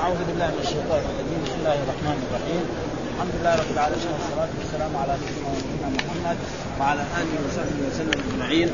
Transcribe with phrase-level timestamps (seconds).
[0.00, 1.40] أعوذ بالله من الشيطان الرجيم.
[1.44, 2.64] بسم الله الرحمن الرحيم.
[3.12, 6.36] الحمد لله رب العالمين والصلاة والسلام على سيدنا محمد
[6.80, 8.68] وعلى آله وصحبه وسلم أجمعين.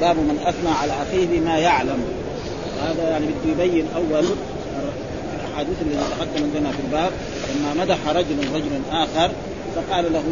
[0.00, 2.00] باب من أثنى على أخيه بما يعلم.
[2.84, 4.24] هذا يعني بده يبين أول
[5.36, 7.12] الأحاديث اللي تقدم عندنا في الباب.
[7.54, 9.30] لما مدح رجل رجلا آخر
[9.76, 10.26] فقال له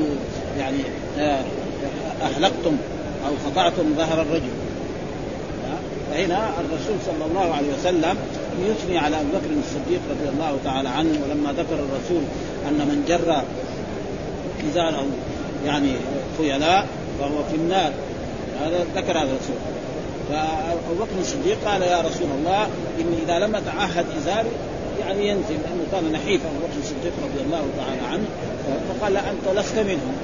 [0.58, 0.82] يعني
[1.18, 1.44] آه،
[2.22, 2.76] أهلكتم
[3.26, 4.54] أو قطعتم ظهر الرجل.
[6.10, 8.16] فهنا الرسول صلى الله عليه وسلم
[8.64, 12.22] يثني على أبو بكر الصديق رضي الله تعالى عنه ولما ذكر الرسول
[12.68, 13.42] أن من جر
[14.70, 15.06] إزاره
[15.66, 15.92] يعني
[16.38, 16.86] خيلاء
[17.20, 17.92] فهو في النار.
[18.60, 19.56] هذا ذكر هذا الرسول.
[20.28, 22.62] فأبو بكر الصديق قال يا رسول الله
[23.00, 24.50] إني إذا لم أتعهد إزاري
[25.00, 28.24] يعني ينزل لأنه كان نحيف أبو بكر الصديق رضي الله تعالى عنه
[28.88, 30.16] فقال لا أنت لست منهم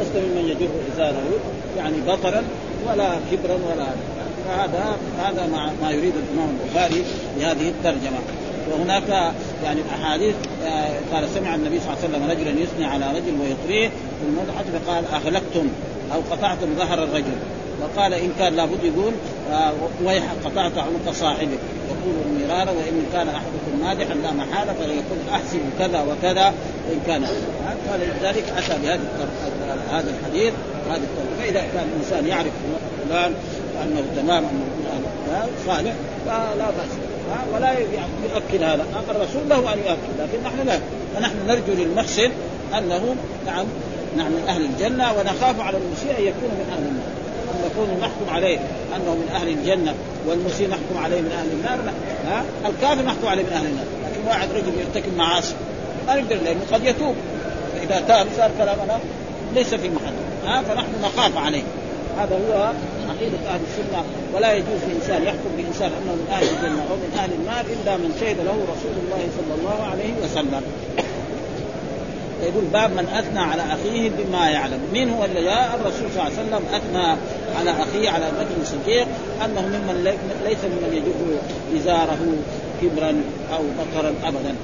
[0.00, 1.22] لست ممن يجر إزاره
[1.76, 2.42] يعني بطرا
[2.88, 3.86] ولا كبرا ولا
[4.48, 7.04] فهذا هذا ما, ما يريد الإمام البخاري
[7.38, 8.18] بهذه الترجمة.
[8.70, 9.34] وهناك
[9.64, 10.34] يعني الاحاديث
[10.64, 14.64] آه، قال سمع النبي صلى الله عليه وسلم رجلا يثني على رجل ويطريه في المدحة
[14.72, 15.68] فقال أهلكتم
[16.14, 17.36] أو قطعتم ظهر الرجل.
[17.82, 19.12] وقال إن كان لابد يقول
[19.52, 19.72] آه،
[20.04, 21.58] ويح قطعت عنق صاحبك.
[21.88, 26.54] يقول مرارا وإن كان أحدكم مادحا لا محالة فليقول احسب كذا وكذا
[26.88, 27.26] وإن كان
[27.88, 29.00] فلذلك أتى بهذا
[29.90, 30.52] هذا الحديث
[30.90, 31.02] هذا
[31.38, 32.52] فإذا كان الإنسان يعرف
[33.08, 33.34] فلان
[33.82, 34.44] انه تمام
[35.66, 35.92] صالح
[36.26, 36.92] فلا بأس
[37.54, 37.72] ولا
[38.34, 38.86] يؤكد هذا.
[39.10, 40.78] الرسول له أن يؤكد لكن نحن لا.
[41.16, 42.30] فنحن نرجو للمحسن
[42.78, 43.66] أنه نعم
[44.18, 47.12] نحن من أهل الجنة ونخاف على المسيء أن يكون من أهل النار.
[47.54, 48.58] أن يكون محكم عليه
[48.96, 49.94] أنه من أهل الجنة
[50.26, 51.92] والمسيء محكوم عليه من أهل النار
[52.26, 53.86] ها؟ الكافر محكوم عليه من أهل النار.
[54.04, 55.54] لكن واحد رجل يرتكب معاصي
[56.06, 57.14] ما نقدر لأنه قد يتوب.
[57.74, 58.98] فإذا تاب صار كلامنا
[59.54, 60.14] ليس في محل
[60.46, 61.62] ها؟ فنحن نخاف عليه.
[62.18, 62.72] هذا هو
[63.18, 67.30] عقيدة أهل السنة ولا يجوز لإنسان يحكم بإنسان أنه من أهل الجنة أو من أهل
[67.32, 70.62] النار إلا من شهد له رسول الله صلى الله عليه وسلم
[72.42, 76.38] يقول باب من أثنى على أخيه بما يعلم، مين هو اللي جاء؟ الرسول صلى الله
[76.38, 77.16] عليه وسلم أثنى
[77.58, 79.06] على أخيه على بكر الصديق
[79.44, 80.14] أنه ممن
[80.44, 81.38] ليس ممن يجر
[81.80, 82.18] إزاره
[82.82, 84.54] كبرا أو بطرا ابدا.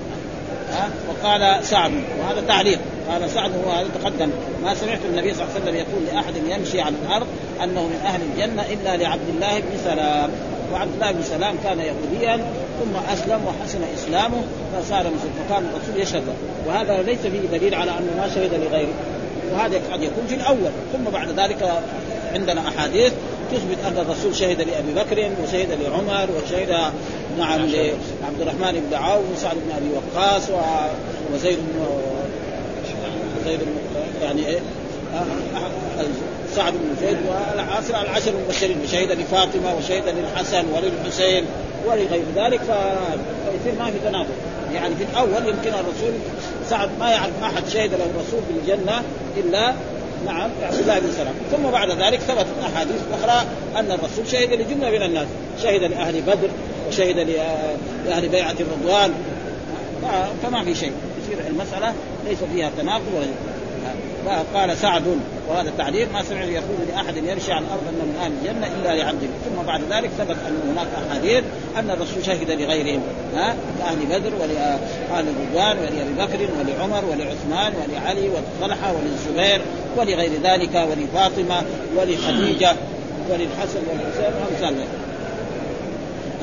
[0.74, 2.78] ها؟ وقال سعد وهذا تعليق
[3.10, 4.30] قال سعد هو هذا تقدم.
[4.64, 7.26] ما سمعت النبي صلى الله عليه وسلم يقول لأحد يمشي على الأرض
[7.62, 10.30] أنه من أهل الجنة إلا لعبد الله بن سلام.
[10.72, 12.36] وعبد الله بن سلام كان يهوديا
[12.80, 14.42] ثم أسلم وحسن إسلامه
[14.72, 16.22] فصار مسلم فكان الرسول يشهد
[16.66, 18.94] وهذا ليس فيه دليل على أنه ما شهد لغيره.
[19.52, 21.82] وهذا قد يكون في الأول ثم بعد ذلك
[22.34, 23.12] عندنا أحاديث.
[23.52, 26.70] تثبت أن الرسول شهد لأبي بكر وشهد لعمر وشهد
[27.38, 30.42] نعم لعبد الرحمن بن عوف وسعد بن أبي وقاص
[31.34, 31.86] وزيد بن
[33.44, 33.60] زيد
[34.22, 34.58] يعني إيه؟
[36.56, 38.76] سعد بن زيد والعشر العشر المبشرين.
[38.84, 41.44] وشهد لفاطمة وشهد للحسن وللحسين
[41.86, 42.60] ولغير ذلك.
[42.60, 44.28] فيصير ما في تناقض.
[44.74, 46.12] يعني في الأول يمكن الرسول
[46.70, 49.02] سعد ما يعرف أحد شهد له الرسول بالجنة
[49.36, 49.74] إلا
[50.26, 53.46] نعم عبد الله بن سلام ثم بعد ذلك ثبتت أحاديث أخرى
[53.76, 55.26] أن الرسول شهد لجمله من الناس.
[55.62, 56.48] شهد لأهل بدر
[56.88, 57.16] وشهد
[58.06, 59.12] لأهل بيعة الرضوان.
[60.42, 60.92] فما في شيء.
[61.22, 61.94] يصير المسألة
[62.28, 63.26] ليس فيها تناقض
[64.26, 65.02] ولا قال سعد
[65.48, 69.20] وهذا التعليق ما سمع يقول لأحد يمشي على الأرض انه من أهل الجنة إلا لعبد
[69.20, 71.44] ثم بعد ذلك ثبت أن هناك أحاديث
[71.76, 73.02] أن الرسول شهد لغيرهم
[73.34, 74.78] ها؟ لأهل بدر ولاهل
[75.28, 79.60] الرضوان ولأبي بكر ولعمر ولعثمان ولعلي وطلحه وللزبير
[79.96, 81.62] ولغير ذلك ولفاطمة
[81.96, 82.76] ولخديجة
[83.30, 84.86] وللحسن والحسين وامثال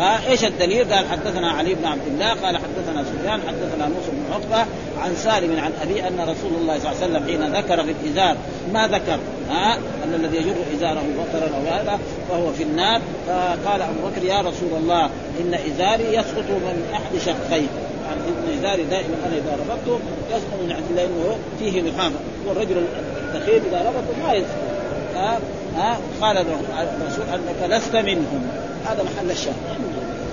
[0.02, 4.34] ها إيش الدليل؟ قال حدثنا علي بن عبد الله قال حدثنا سفيان حدثنا موسى بن
[4.34, 4.66] عقبة
[5.02, 8.38] عن سالم عن أبي أن رسول الله صلى الله عليه وسلم حين ذكر في الإزار
[8.74, 9.20] ما ذكر؟
[9.50, 13.02] ها؟ أن الذي يجر إزاره بطرا أو هذا فهو في النار.
[13.28, 15.06] فقال أبو بكر يا رسول الله
[15.42, 17.68] إن إزاري يسقط من احد شقيه
[18.06, 22.16] يعني إزاري دائما أنا إذا ربطته يسقط من عندي لأنه فيه نحامه
[22.48, 22.86] والرجل
[23.18, 24.72] الدخيل إذا ربطه ما يسقط.
[25.16, 25.40] ها؟
[25.76, 28.71] ها؟ قال الرسول أنك لست منهم.
[28.86, 29.56] هذا محل الشاهد.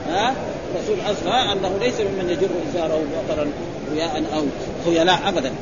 [0.09, 0.35] ها؟
[0.75, 3.47] الرسول اثنى أنه ليس ممن يجر إزاره بطرا
[3.93, 4.45] رياء أو
[4.85, 5.53] خيلاء ابدا.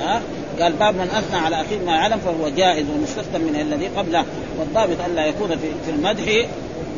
[0.00, 0.20] ها؟
[0.60, 4.24] قال باب من أثنى على أخيه ما يعلم فهو جائز ومستثنى من الذي قبله.
[4.58, 6.48] والضابط الا يكون في, في المدح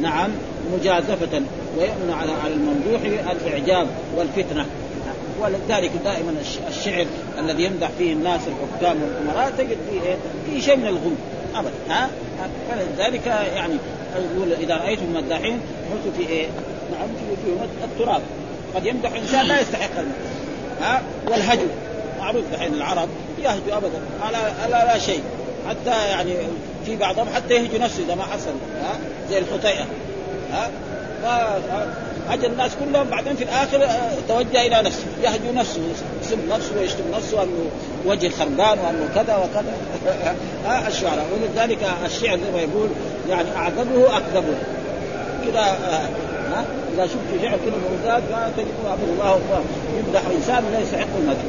[0.03, 0.31] نعم
[0.75, 1.43] مجازفة
[1.79, 3.87] ويؤمن على على الممدوح الإعجاب
[4.17, 4.67] والفتنة.
[5.41, 6.35] ولذلك دائما
[6.69, 7.06] الشعر
[7.38, 10.17] الذي يمدح فيه الناس الحكام والأمراء تجد فيه إيه؟
[10.47, 11.17] فيه شيء من الغم
[11.55, 11.73] ابدا.
[11.88, 12.08] ها؟
[12.70, 13.75] فلذلك يعني
[14.17, 15.61] يقول إذا رأيتم مداحين
[15.93, 16.46] قلت في إيه؟
[16.93, 17.08] نعم
[17.44, 18.23] في التراب.
[18.75, 20.19] قد يمدح إنسان لا يستحق المدح
[20.81, 21.67] ها؟ والهجو.
[22.19, 23.08] معروف دحين العرب
[23.43, 24.00] يهجو ابدا.
[24.23, 25.23] على على لا شيء.
[25.69, 26.35] حتى يعني
[26.87, 28.52] في بعضهم حتى يهجو نفسه إذا ما حصل.
[28.82, 28.99] ها؟
[29.31, 29.87] زي الحتيئه
[30.52, 30.70] ها؟
[32.29, 35.81] هجى الناس كلهم بعدين في الآخر آه، توجه إلى نفسه يهجو نفسه
[36.23, 37.71] يسب نفسه ويشتم نفسه انه
[38.07, 39.75] وجه خربان وأنه كذا وكذا.
[40.67, 41.27] ها الشعراء.
[41.33, 42.89] ولذلك الشعر زي ما يقول
[43.29, 44.55] يعني أعذبه أكذبه.
[45.47, 46.09] كذا آه،
[46.95, 48.23] إذا شفت شعر كذا ممتاز
[48.57, 49.41] تجده عبد الله
[49.99, 51.43] يمدح إنسان لا يستحق المدح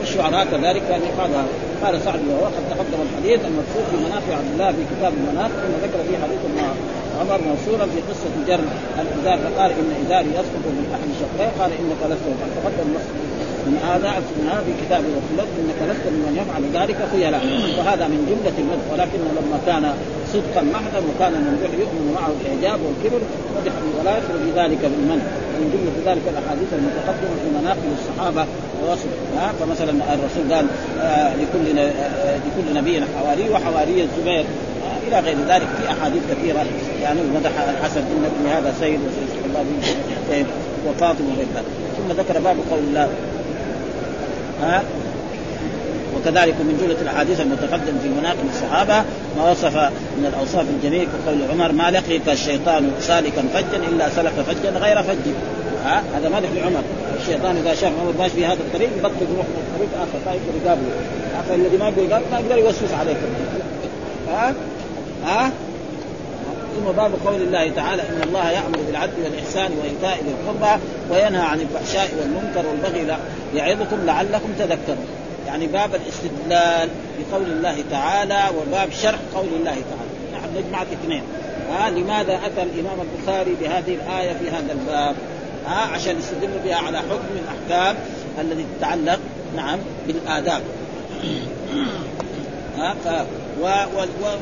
[0.00, 1.30] والشعراء كذلك يعني قال
[1.82, 5.98] قال سعد وقد تقدم الحديث المذكور في منافع عبد الله في كتاب المناقب ثم ذكر
[6.08, 6.38] فيه حديث
[7.20, 8.60] عمر موصولا في قصة جر
[9.00, 12.26] الازار فقال إن ازاري يسقط من أحد شقيه قال إنك لست
[12.56, 12.88] تقدم
[13.66, 17.42] من هذا من هذا في كتاب الرسول إنك لست ممن يفعل ذلك خيلاء
[17.78, 19.84] وهذا من جملة المدح ولكن لما كان
[20.32, 23.20] صدقا محضا وكان الممدوح يؤمن معه الإعجاب والكبر
[23.56, 25.20] مدح ولا في ذلك بالمن
[25.52, 28.44] ومن جملة ذلك الأحاديث المتقدمة في مناقب الصحابة
[28.80, 29.10] ووصف
[29.60, 30.66] فمثلا الرسول قال
[31.00, 34.40] آه لكل آه لكل نبي حواري وحواري الزبير.
[34.44, 34.69] آه
[35.08, 36.66] إلى غير ذلك في أحاديث كثيرة.
[37.02, 39.64] يعني مدح الحسن إن ابن هذا سيد وسيد الله
[40.30, 40.46] به
[40.88, 41.64] وفاطمة وغير ذلك.
[41.96, 43.08] ثم ذكر باب قول الله.
[44.62, 44.82] ها؟
[46.16, 49.04] وكذلك من جملة الأحاديث المتقدم في مناقب الصحابة
[49.36, 49.76] ما وصف
[50.18, 55.26] من الأوصاف الجميل كقول عمر ما لقيك الشيطان سالكا فجا إلا سلك فجا غير فج.
[55.84, 56.82] ها؟ هذا مدح لعمر
[57.20, 60.90] الشيطان إذا شاف عمر ماشي في هذا الطريق يبطل يروح طريق آخر ما يقدر يقابله
[61.48, 63.16] فالذي ما يقدر ما يقدر يوسوس عليك.
[64.28, 64.54] ها؟
[65.24, 65.52] ها؟
[66.76, 71.60] ثم باب قول الله تعالى إن الله يأمر بالعدل والإحسان وإيتاء ذي القربى وينهى عن
[71.60, 73.16] الفحشاء والمنكر والبغي
[73.54, 75.06] يعظكم لعلكم تذكرون.
[75.46, 76.88] يعني باب الاستدلال
[77.18, 80.10] بقول الله تعالى وباب شرح قول الله تعالى.
[80.34, 81.22] نحن نجمع الاثنين
[81.70, 85.16] ها لماذا أتى الإمام البخاري بهذه الآية في هذا الباب؟
[85.66, 87.96] ها عشان يستدل بها على حكم من الأحكام
[88.40, 89.18] الذي تتعلق
[89.56, 90.62] نعم بالآداب.
[92.78, 93.24] ها و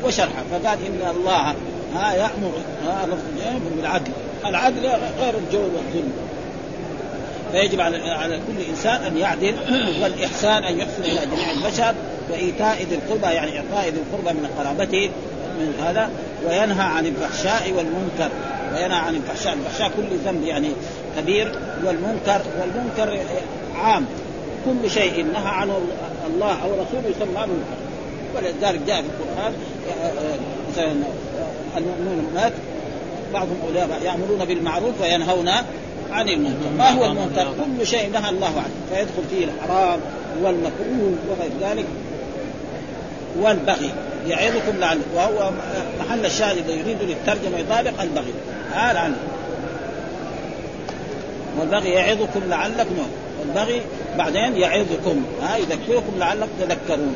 [0.03, 0.43] وشرحه.
[0.51, 1.55] فقال إن الله
[1.95, 2.51] ها يامر
[2.85, 4.11] ها لفظ بالعدل.
[4.45, 4.89] العدل
[5.19, 6.13] غير الجور والظلم.
[7.51, 9.55] فيجب على على كل إنسان أن يعدل
[10.01, 11.95] والإحسان أن يحسن إلى جميع البشر
[12.31, 15.09] وايتاء ذي القربى يعني إعطاء ذي القربى من قرابته
[15.59, 16.09] من هذا
[16.47, 18.29] وينهى عن الفحشاء والمنكر.
[18.73, 19.53] وينهى عن الفحشاء.
[19.53, 20.69] الفحشاء كل ذنب يعني
[21.17, 21.51] كبير
[21.85, 23.19] والمنكر والمنكر
[23.75, 24.05] عام.
[24.65, 25.79] كل شيء نهى عنه
[26.27, 27.88] الله أو رسوله يسمى منكر.
[28.35, 29.53] ولذلك جاء في القرآن
[30.71, 30.93] مثلا
[31.77, 32.53] المؤمنون مات
[33.33, 35.49] بعضهم أولياء يأمرون بالمعروف وينهون
[36.11, 36.69] عن المنكر.
[36.77, 39.99] ما هو المنكر؟ كل شيء نهى الله عنه فيدخل فيه الحرام
[40.43, 41.85] والمكروه وغير ذلك.
[43.39, 43.91] والبغي
[44.27, 45.51] يعظكم لعل وهو
[45.99, 48.33] محل الشاهد إذا يريد للترجمه يطابق البغي.
[48.73, 49.17] هذا عنه
[51.59, 52.95] والبغي يعظكم لعلكم
[53.39, 53.81] والبغي
[54.17, 55.23] بعدين يعظكم.
[55.41, 57.15] ها يذكركم لعلكم تذكرون.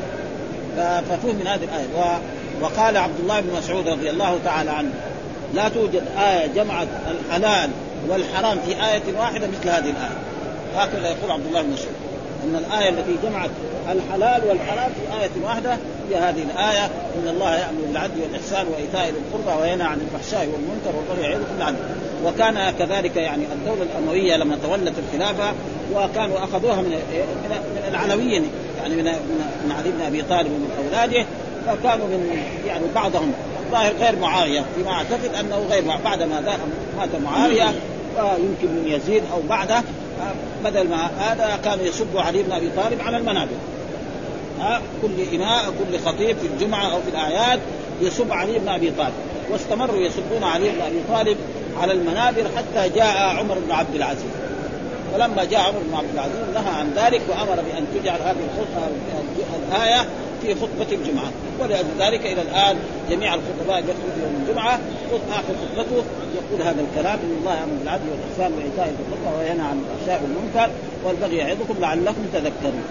[0.76, 2.20] ففهم من هذه الآية.
[2.60, 4.90] وقال عبد الله بن مسعود رضي الله تعالى عنه
[5.54, 7.70] لا توجد آية جمعت الحلال
[8.08, 10.18] والحرام في آية واحدة مثل هذه الآية.
[10.76, 11.94] هكذا يقول عبد الله بن مسعود.
[12.44, 13.50] أن الآية التي جمعت
[13.92, 15.76] الحلال والحرام في آية واحدة
[16.10, 16.84] هي هذه الآية.
[16.86, 21.78] إن الله يأمر بالعدل والإحسان وإيتاء ذي القربى وينهى عن الفحشاء والمنكر والبغي يعظكم لعلكم
[22.24, 25.52] وكان كذلك يعني الدولة الأموية لما تولت الخلافة
[25.94, 28.50] وكانوا أخذوها من من العلويين.
[28.84, 29.04] يعني من
[29.64, 31.26] من علي بن أبي طالب ومن أولاده
[31.66, 33.32] فكانوا من يعني بعضهم
[33.66, 36.58] الظاهر غير معاوية فيما أعتقد أنه غير بعد ما
[36.98, 37.74] مات معاوية
[38.18, 39.82] يمكن من يزيد أو بعده
[40.64, 43.56] بدل ما هذا كانوا يسبوا علي بن أبي طالب على المنابر.
[45.02, 47.60] كل اماء كل خطيب في الجمعة أو في الأعياد
[48.00, 49.12] يسب علي بن أبي طالب.
[49.50, 51.36] واستمروا يسبون علي بن أبي طالب
[51.80, 54.30] على المنابر حتى جاء عمر بن عبد العزيز.
[55.14, 58.88] ولما جاء عمر بن عبد العزيز نهى عن ذلك وأمر بأن تجعل هذه الخطبة
[59.72, 60.06] الايه
[60.42, 61.30] في خطبة الجمعة.
[61.60, 62.76] ولذلك إلى الآن
[63.10, 64.78] جميع الخطباء يخرج يوم الجمعة.
[65.30, 66.04] آخر خطبته
[66.34, 70.70] يقول هذا الكلام إن الله يأمر بالعدل والإحسان وإيتاء القربى وينهى عن الفحشاء والمنكر
[71.04, 72.84] والبغي يعظكم لعلكم تذكرون.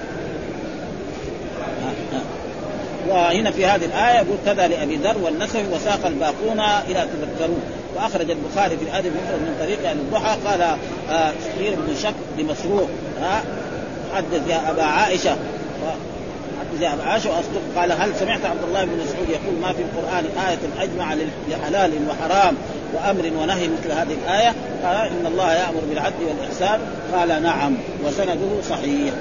[3.09, 7.61] وهنا في هذه الآية يقول كذا لأبي ذر والنسوي وساق الباقون إلى تذكرون.
[7.95, 10.61] وأخرج البخاري في الأدب من طريق أبي الضحى قال
[11.11, 12.89] آه بن شك لمسروق
[13.23, 13.41] آه
[14.15, 15.37] حدث يا أبا عائشة
[16.79, 20.25] زي ابو عائشة وأصدق قال هل سمعت عبد الله بن مسعود يقول ما في القرآن
[20.47, 21.15] آية أجمع
[21.49, 22.55] لحلال وحرام
[22.93, 26.79] وأمر ونهي مثل هذه الآية؟ قال إن الله يأمر بالعدل والإحسان.
[27.13, 29.13] قال نعم وسنده صحيح.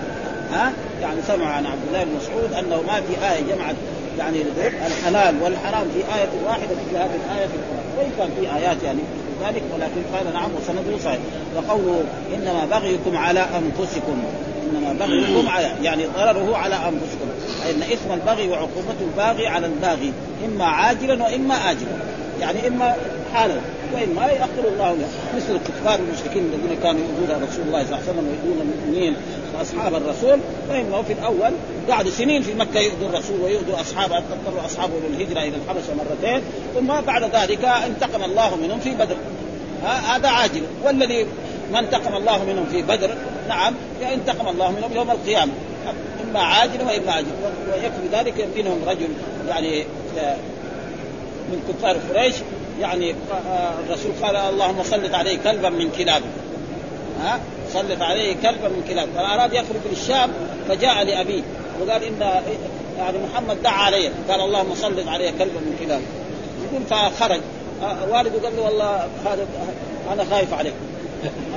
[0.52, 3.74] ها؟ يعني سمع عن عبد الله بن مسعود أنه ما في آية جمعت
[4.18, 4.42] يعني
[4.86, 7.81] الحلال والحرام في آية واحدة مثل هذه الآية في القرآن.
[7.98, 9.00] وإن كان في آيات يعني
[9.44, 11.18] ذلك ولكن قال نعم وسنده صحيح
[11.56, 14.22] وقوله إنما بغيكم على أنفسكم
[14.72, 17.28] إنما بغيكم على يعني ضرره على أنفسكم.
[17.70, 20.12] ان إثم البغي وعقوبة الباغي على الباغي
[20.44, 21.96] إما عاجلا وإما آجلا.
[22.40, 22.96] يعني إما
[23.34, 23.54] حالا.
[23.94, 25.08] واما يأخر الله له.
[25.36, 29.16] مثل الكفار المشركين الذين كانوا يؤذون رسول الله صلى الله عليه وسلم ويؤذون المؤمنين.
[29.58, 31.50] واصحاب الرسول فإنه في الأول
[31.90, 36.42] قعدوا سنين في مكة يؤذوا الرسول ويؤذوا اصحابه اضطروا اصحابه للهجره إلى الحبشة مرتين
[36.74, 39.16] ثم بعد ذلك انتقم الله منهم في بدر.
[39.84, 40.62] هذا عاجل.
[40.84, 41.26] والذي
[41.72, 43.14] ما انتقم الله منهم في بدر
[43.48, 43.74] نعم
[44.12, 45.52] انتقم الله منهم يوم القيامة.
[46.24, 47.28] إما عاجل وإما عاجل.
[47.72, 49.08] ويكفي ذلك منهم رجل
[49.48, 49.84] يعني
[51.50, 52.34] من كفار قريش.
[52.80, 53.14] يعني
[53.86, 56.26] الرسول قال اللهم سلط عليه كلبا من كلابه
[57.22, 57.40] ها؟
[57.72, 59.08] سلط عليه كلبا من كلاب.
[59.16, 60.30] فاراد يخرج للشام
[60.68, 61.42] فجاء لأبيه
[61.80, 62.42] وقال إن
[62.98, 64.10] يعني محمد دعا عليه.
[64.28, 66.02] قال اللهم سلط عليه كلبا من كلابه
[66.64, 67.40] يقول فخرج.
[68.10, 69.46] والده قال له والله هذا
[70.12, 70.72] أنا خايف عليك.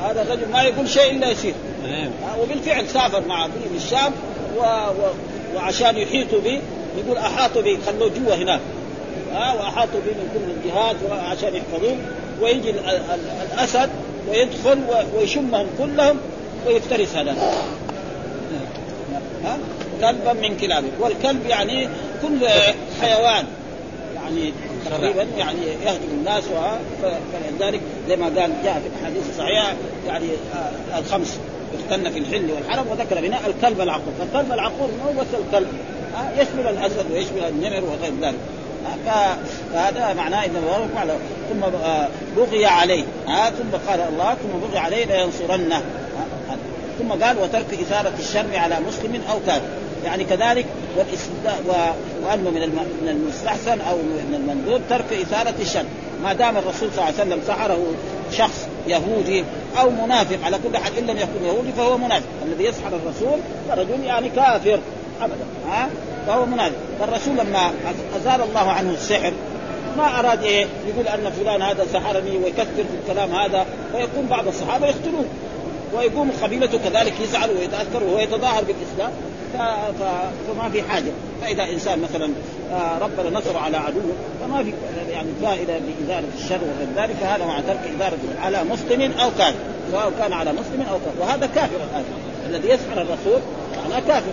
[0.03, 1.53] هذا الرجل ما يقول شيء إلا يصير.
[1.83, 2.09] نعم.
[2.41, 4.11] وبالفعل سافر مع أبيه في الشام
[4.57, 4.61] و...
[4.61, 5.11] و...
[5.55, 6.61] وعشان يحيطوا به
[6.97, 8.59] يقول احاطوا به خلوه جوا هناك.
[9.33, 10.95] ها واحاطوا به من كل الجهات
[11.31, 11.97] عشان يحفظوه.
[12.41, 12.73] ويجي
[13.53, 13.89] الأسد
[14.29, 14.79] ويدخل
[15.15, 16.17] ويشمهم كلهم
[16.67, 17.35] ويفترس هذا.
[19.43, 19.57] ها؟
[20.01, 20.87] كلبا من كلابه.
[20.99, 21.89] والكلب يعني
[22.21, 22.47] كل
[23.01, 23.45] حيوان.
[24.15, 24.53] يعني
[24.85, 26.43] تقريبا يعني يهجم الناس
[27.01, 29.73] فلذلك زي ما قال جاء في الاحاديث الصحيحه
[30.07, 31.39] يعني آه، الخمس.
[31.73, 34.13] يختن في الحل والحرم وذكر بناء الكلب العقور.
[34.19, 35.67] فالكلب العقور مو بس الكلب
[36.37, 38.39] يشمل الأسد ويشمل النمر وغير ذلك.
[39.73, 40.87] فهذا معناه انه
[41.49, 41.61] ثم
[42.37, 43.03] بغي عليه.
[43.27, 45.81] ها ثم قال الله ثم بغي عليه لينصرنه.
[46.99, 49.67] ثم قال وترك إثارة الشر على مسلم أو كافر.
[50.05, 50.65] يعني كذلك
[52.25, 52.61] وأنه من
[53.01, 55.85] من المستحسن أو من المندوب ترك إثارة الشر.
[56.23, 57.79] ما دام الرسول صلى الله عليه وسلم سحره
[58.31, 59.43] شخص يهودي
[59.79, 62.25] أو منافق على كل حال إن لم يكن يهودي فهو منافق.
[62.45, 63.39] الذي يسحر الرسول
[63.69, 64.79] فرجل يعني كافر.
[65.21, 65.45] ابدا.
[65.69, 65.89] ها؟
[66.27, 67.71] فهو منافق فالرسول لما
[68.15, 69.33] أزال الله عنه السحر
[69.97, 74.87] ما أراد إيه؟ يقول أن فلان هذا سحرني ويكثر في الكلام هذا فيكون بعض الصحابة
[74.87, 75.25] يقتلوه.
[75.93, 79.11] ويقوم قبيلته كذلك يزعل ويتأثر وهو يتظاهر بالإسلام.
[80.47, 81.11] فما في حاجة.
[81.41, 82.29] فإذا إنسان مثلا
[82.73, 84.73] آه، ربنا نصر على عدوه فما في
[85.11, 87.15] يعني فائدة باداره الشر وغير ذلك.
[87.21, 89.55] فهذا مع ترك إدارة على مسلم أو كافر.
[89.91, 91.21] سواء كان على مسلم أو كافر.
[91.21, 92.03] وهذا كافر الآن.
[92.49, 93.41] الذي يسحر الرسول
[93.83, 94.31] معناه كافر.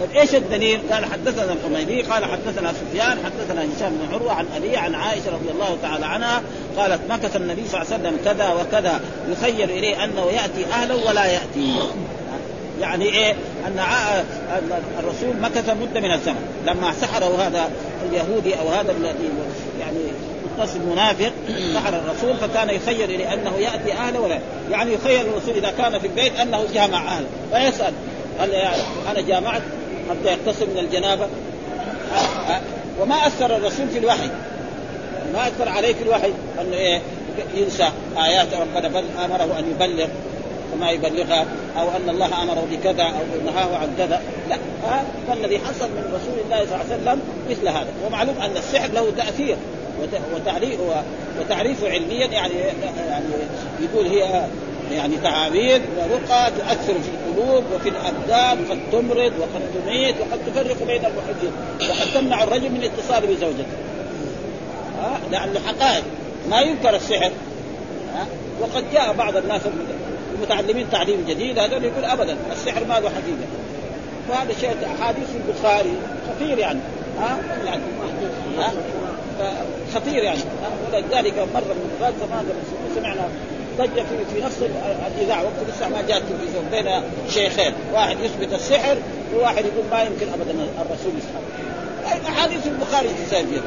[0.00, 4.76] طيب إيش الدليل؟ قال حدثنا الحميدي قال حدثنا سفيان حدثنا هشام بن عروة عن ابي
[4.76, 6.42] عن عائشة رضي الله تعالى عنها
[6.76, 9.00] قالت مكث النبي صلى الله عليه وسلم كذا وكذا.
[9.32, 11.76] يخيل إليه أنه يأتي اهله ولا يأتي.
[12.80, 13.34] يعني إيه؟
[13.66, 13.80] أن
[14.98, 16.48] الرسول مكث مده من الزمن.
[16.66, 17.70] لما سحره هذا
[18.08, 19.28] اليهودي أو هذا الذي
[19.80, 19.98] يعني
[20.58, 21.32] متصل منافق
[21.74, 24.38] سحر الرسول فكان يخيل إليه أنه يأتي اهله ولا
[24.70, 27.92] يعني يخيل الرسول إذا كان في البيت أنه جامع اهله فيسأل
[28.40, 29.62] يعني أنا جامعت؟
[30.10, 31.28] حتى يغتسل من الجنابة.
[33.00, 34.28] وما أثر الرسول في الوحي.
[35.34, 37.00] ما أثر عليه في الوحي انه إيه
[37.54, 40.08] ينسى آيات ربنا بل أمره أن يبلغ.
[40.74, 41.46] وما يبلغها.
[41.78, 44.22] أو أن الله أمره بكذا أو نهاه عن كذا.
[44.48, 44.56] لا.
[45.28, 47.20] فالذي حصل من رسول الله صلى الله عليه وسلم
[47.50, 47.88] مثل هذا.
[48.06, 49.56] ومعلوم أن السحر له تأثير.
[50.34, 50.78] وتعريف
[51.40, 52.54] وتعريفه علميا يعني
[53.08, 53.24] يعني
[53.80, 54.44] يقول هي
[54.92, 61.04] يعني تعابير ورقى تؤثر في القلوب وفي الأبدان قد تمرض وقد تميت وقد تفرق بين
[61.04, 61.52] المحبين
[61.90, 63.64] وقد تمنع الرجل من اتصال بزوجته.
[65.02, 66.04] ها؟ لأنه حقائق.
[66.50, 67.30] ما ينكر السحر.
[68.14, 68.26] ها؟
[68.60, 69.60] وقد جاء بعض الناس
[70.34, 73.46] المتعلمين تعليم جديد هذول يقول ابدا السحر ما له حقيقة.
[74.30, 75.92] وهذا شيء أحاديث البخاري
[76.28, 76.80] خطير يعني.
[77.20, 77.82] ها؟ يعني
[78.58, 78.72] ها؟
[79.94, 80.40] خطير يعني.
[80.92, 82.44] ولذلك مرة من المرات زمان
[82.94, 83.28] سمعنا
[83.78, 84.56] ضجه في في نفس
[85.16, 88.96] الإذاعة وقت لسه ما جاء التلفزيون بين شيخين واحد يثبت السحر
[89.34, 91.42] وواحد يقول ما يمكن ابدا الرسول يسحر.
[92.28, 93.60] أحاديث البخاري تساوي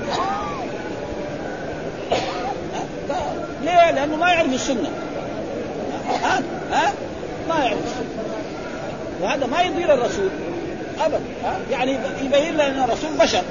[3.62, 4.90] ليه؟ لأنه ما يعرف السنة.
[6.10, 6.94] ها؟ ها؟
[7.50, 8.24] ما يعرف السنة.
[9.22, 10.30] وهذا ما يضير الرسول.
[11.00, 13.44] ابدا ها؟ يعني يبين لنا أن الرسول بشر.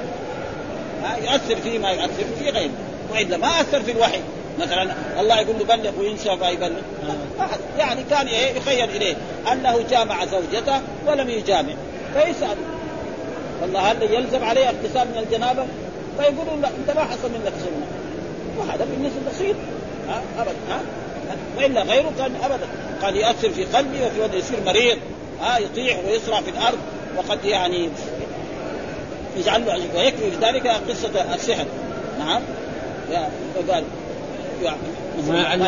[1.03, 2.71] ها؟ يؤثر فيه ما يؤثر في غيره.
[3.11, 4.19] وإلا ما أثر في الوحي.
[4.59, 6.81] مثلا الله يقول له بلغ وينسى فيبلغ
[7.77, 9.15] يعني كان إيه يخيل إليه
[9.51, 11.73] أنه جامع زوجته ولم يجامع.
[12.13, 12.57] فيسأل.
[13.61, 15.65] والله هل يلزم عليه اغتسال من الجنابة؟
[16.17, 17.87] فيقولون لا أنت ما حصل منك سنه
[18.57, 19.55] وهذا بالنسبة بسيط
[20.39, 20.79] ابدا ها.
[21.57, 22.67] وإلا غيره كان ابدا.
[23.03, 24.97] قد يؤثر في قلبه وفي وضع يصير مريض.
[25.41, 26.77] ها يطيح ويسرع في الأرض.
[27.17, 27.89] وقد يعني
[29.37, 31.65] يجعل له ويكفي في ذلك قصة السحر.
[32.19, 32.41] نعم.
[33.55, 33.96] فقال ما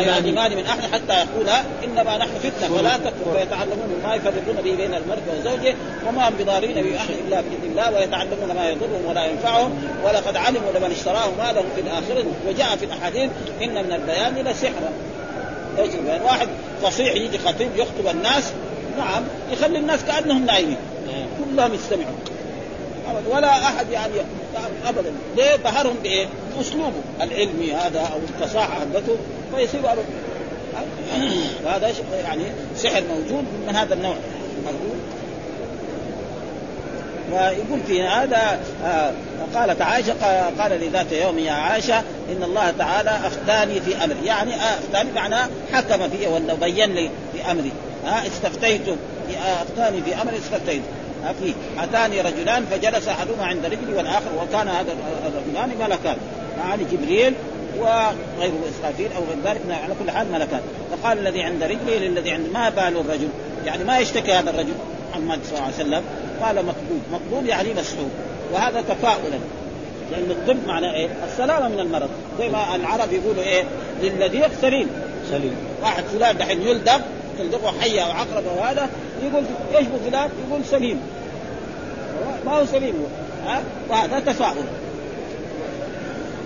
[0.02, 4.94] يعلمان من أحد حتى يقولا إنما نحن فتنة فلا تكفر فيتعلمون ما يفرقون به بين
[4.94, 5.74] المرء وزوجه
[6.08, 9.72] وما هم بضارين به أحد إلا بإذن الله ويتعلمون ما يضرهم ولا ينفعهم
[10.04, 13.30] ولقد علموا لمن اشتراه ما له في الآخرة وجاء في الأحاديث
[13.62, 14.90] إن من البيان لسحرا
[15.78, 16.48] إيش البيان؟ واحد
[16.82, 18.52] فصيح يجي خطيب يخطب الناس
[18.98, 20.76] نعم يخلي الناس كأنهم نايمين.
[21.38, 22.18] كلهم يستمعون.
[23.30, 24.12] ولا أحد يعني
[24.86, 25.12] ابدا.
[25.36, 26.26] ليه؟ بهرهم بإيه؟
[26.56, 27.00] بأسلوبه.
[27.22, 29.16] العلمي هذا أو الفصاحة حقته
[29.56, 29.80] فيصير
[31.66, 31.92] هذا
[32.24, 32.42] يعني
[32.76, 34.16] سحر موجود من هذا النوع.
[37.32, 39.12] ويقول في هذا آه
[39.54, 40.14] قالت عائشة
[40.58, 44.26] قال لذات يوم يا عائشة إن الله تعالى أفتاني في أمري.
[44.26, 47.72] يعني آه أفتاني معناه حكم في ولا بين لي في أمري.
[48.06, 50.82] آه استفتيت آه، أفتاني في أمري استفتيت.
[51.42, 54.94] فيه أتاني رجلان فجلس أحدهما عند رجلي والآخر وكان هذا
[55.26, 56.16] الرجلان ملكان
[56.58, 57.34] يعني جبريل
[57.78, 60.60] وغيره اسرافيل أو غير ذلك على كل حال ملكان.
[60.90, 63.28] فقال الذي عند رجلي للذي عند ما بال الرجل؟
[63.66, 64.74] يعني ما يشتكي هذا الرجل؟
[65.10, 66.02] محمد صلى الله عليه وسلم.
[66.42, 68.10] قال مقبول مقبول يعني مسحوب.
[68.52, 69.38] وهذا تفاؤلا.
[70.10, 72.08] لأن الطب معناه إيه؟ السلامة من المرض.
[72.38, 73.64] زي ما العرب يقولوا إيه؟
[74.02, 74.88] للذي سليم
[75.30, 75.56] سليم.
[75.82, 77.00] واحد فلان دحين يلدغ
[77.40, 78.88] تلدغه حية أو عقرب أو هذا
[79.22, 79.44] يقول
[79.76, 81.00] إيش فلان؟ يقول سليم.
[82.46, 83.50] ما هو سليم هو.
[83.50, 84.64] ها؟ وهذا تفاؤل.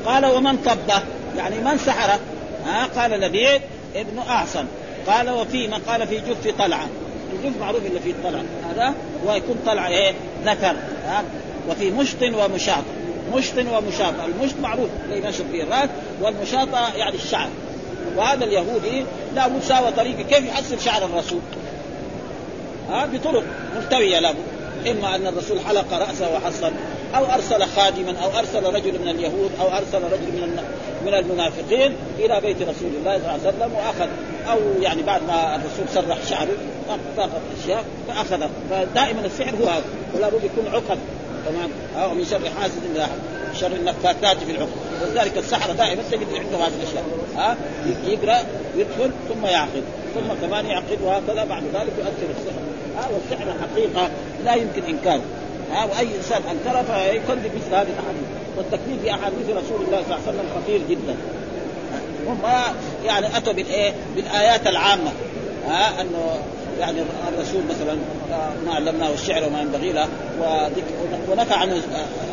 [0.07, 1.03] قال ومن طبه
[1.37, 2.19] يعني من سحره
[2.67, 3.61] ها؟ قال لبيد
[3.97, 4.65] ابن اعصم
[5.07, 6.87] قال وفي من قال في جف طلعة.
[7.33, 8.45] الجف معروف إلا فيه طلعة.
[8.71, 8.95] هذا
[9.27, 11.25] ويكون طلعة إيه؟ ذكر ها؟
[11.69, 12.85] وفي مشط ومشاط.
[13.35, 14.15] مشط ومشاط.
[14.25, 14.89] المشط معروف.
[15.05, 15.89] اللي نشط فيه الراس
[16.23, 17.49] والمشاطة يعني الشعر.
[18.17, 21.41] وهذا اليهودي لا بد ساوى طريقة كيف يحصل شعر الرسول.
[22.91, 23.43] ها بطرق
[23.77, 24.55] ملتويه لابد
[24.91, 26.73] إما أن الرسول حلق رأسه وحصل
[27.15, 30.59] أو أرسل خادما أو أرسل رجل من اليهود أو أرسل رجل من
[31.07, 34.09] من المنافقين إلى بيت رسول الله صلى الله عليه وسلم وأخذ
[34.51, 36.57] أو يعني بعد ما الرسول سرح شعره
[37.17, 37.31] فاقت
[37.63, 39.85] أشياء فاخذ فدائما السحر هو هذا
[40.15, 40.99] ولا بد يكون عقد.
[41.47, 43.09] تمام؟ أو من شر حاسد اذا
[43.55, 44.69] شر النفاثات في العقد
[45.03, 47.05] ولذلك السحرة دائما تجد عندهم هذه الأشياء.
[47.37, 47.57] ها؟
[48.07, 48.39] يقرأ
[48.77, 49.83] يدخل ثم يعقد.
[50.15, 52.63] ثم كمان يعقد وهكذا بعد ذلك يؤثر السحر.
[52.97, 54.11] ها؟ والسحر حقيقة
[54.45, 55.23] لا يمكن انكاره
[55.73, 58.29] ها؟ وأي إنسان أنكره فيكذب مثل هذه الأحاديث.
[58.57, 61.17] والتكذيب في أحاديث رسول الله صلى الله عليه وسلم خطير جدا.
[62.27, 62.39] هم
[63.05, 65.13] يعني أتوا بالإيه؟ بالآيات العامة.
[65.69, 66.39] ها؟ أنه
[66.81, 66.99] يعني
[67.35, 67.95] الرسول مثلا
[68.67, 70.09] ما علمناه الشعر وما ينبغي له
[71.31, 71.83] ونفى عنه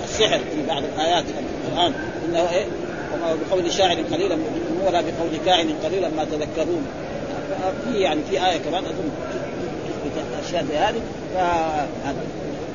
[0.04, 1.24] السحر في بعض الآيات
[1.68, 1.94] القرآن
[2.26, 2.66] إنه إيه؟
[3.14, 4.38] وما بقول شاعر قليلا
[4.86, 6.86] ولا بقول كاهن قليلا ما تذكرون.
[7.84, 9.10] في يعني في آية كمان أظن
[10.48, 11.02] أشياء زي هذه.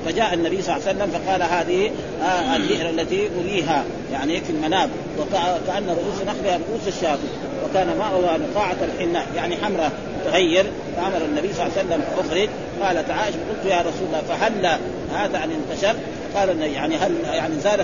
[0.06, 1.90] فجاء النبي صلى الله عليه وسلم فقال هذه
[2.22, 4.90] آه البئر التي أريها يعني في المنام.
[5.18, 7.28] وكان رؤوس نخلها رؤوس الشاطئ
[7.64, 9.92] وكان ماؤها نقاعة الحناء يعني حمراء.
[10.26, 12.48] تغير فأمر النبي صلى الله عليه وسلم أخرج.
[12.82, 14.66] قالت عائشه قلت يا رسول الله فهل
[15.14, 15.94] هذا ان انتشر؟
[16.34, 17.80] قال يعني هل يعني زال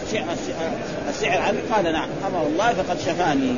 [1.08, 2.08] السعر عني؟ قال نعم.
[2.26, 3.50] اما والله فقد شفاني.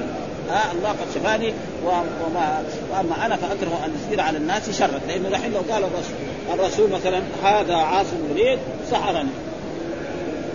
[0.51, 1.53] آه الله قد شفاني.
[1.85, 5.01] وما وأما أنا فأكره أن يصير على الناس شرا.
[5.09, 6.15] لأنه الحين لو قال الرسول
[6.55, 8.59] الرسول مثلا هذا عاصم وليد
[8.91, 9.29] سحرني.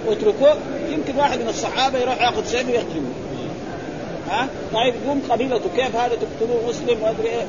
[0.08, 0.58] اتركوه
[0.90, 3.12] يمكن واحد من الصحابة يروح يأخذ سيف ويقتله.
[4.30, 7.46] ها؟ طيب يقوم قبيلته كيف هذا تقتلوه مسلم؟ وأدري إيه.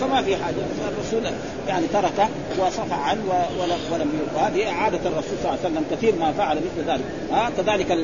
[0.00, 0.54] فما في حاجة.
[0.88, 1.32] الرسول
[1.68, 6.32] يعني تركه وصفى عنه ولم ولم وهذه عاده الرسول صلى الله عليه وسلم كثير ما
[6.32, 7.04] فعل مثل ذلك.
[7.32, 7.98] ها؟ كذلك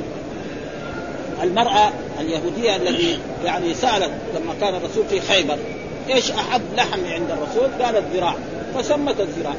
[1.42, 5.56] المرأة اليهودية التي يعني سألت لما كان الرسول في خيبر
[6.10, 8.34] إيش أحب لحم عند الرسول؟ قالت ذراع.
[8.74, 9.54] فسمت الذراع.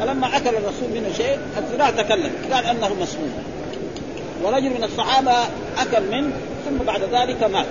[0.00, 2.32] فلما أكل الرسول منه شيء الذراع تكلم.
[2.52, 3.32] قال أنه مسموم.
[4.42, 5.32] ورجل من الصحابة
[5.78, 6.32] أكل منه
[6.64, 7.66] ثم بعد ذلك مات.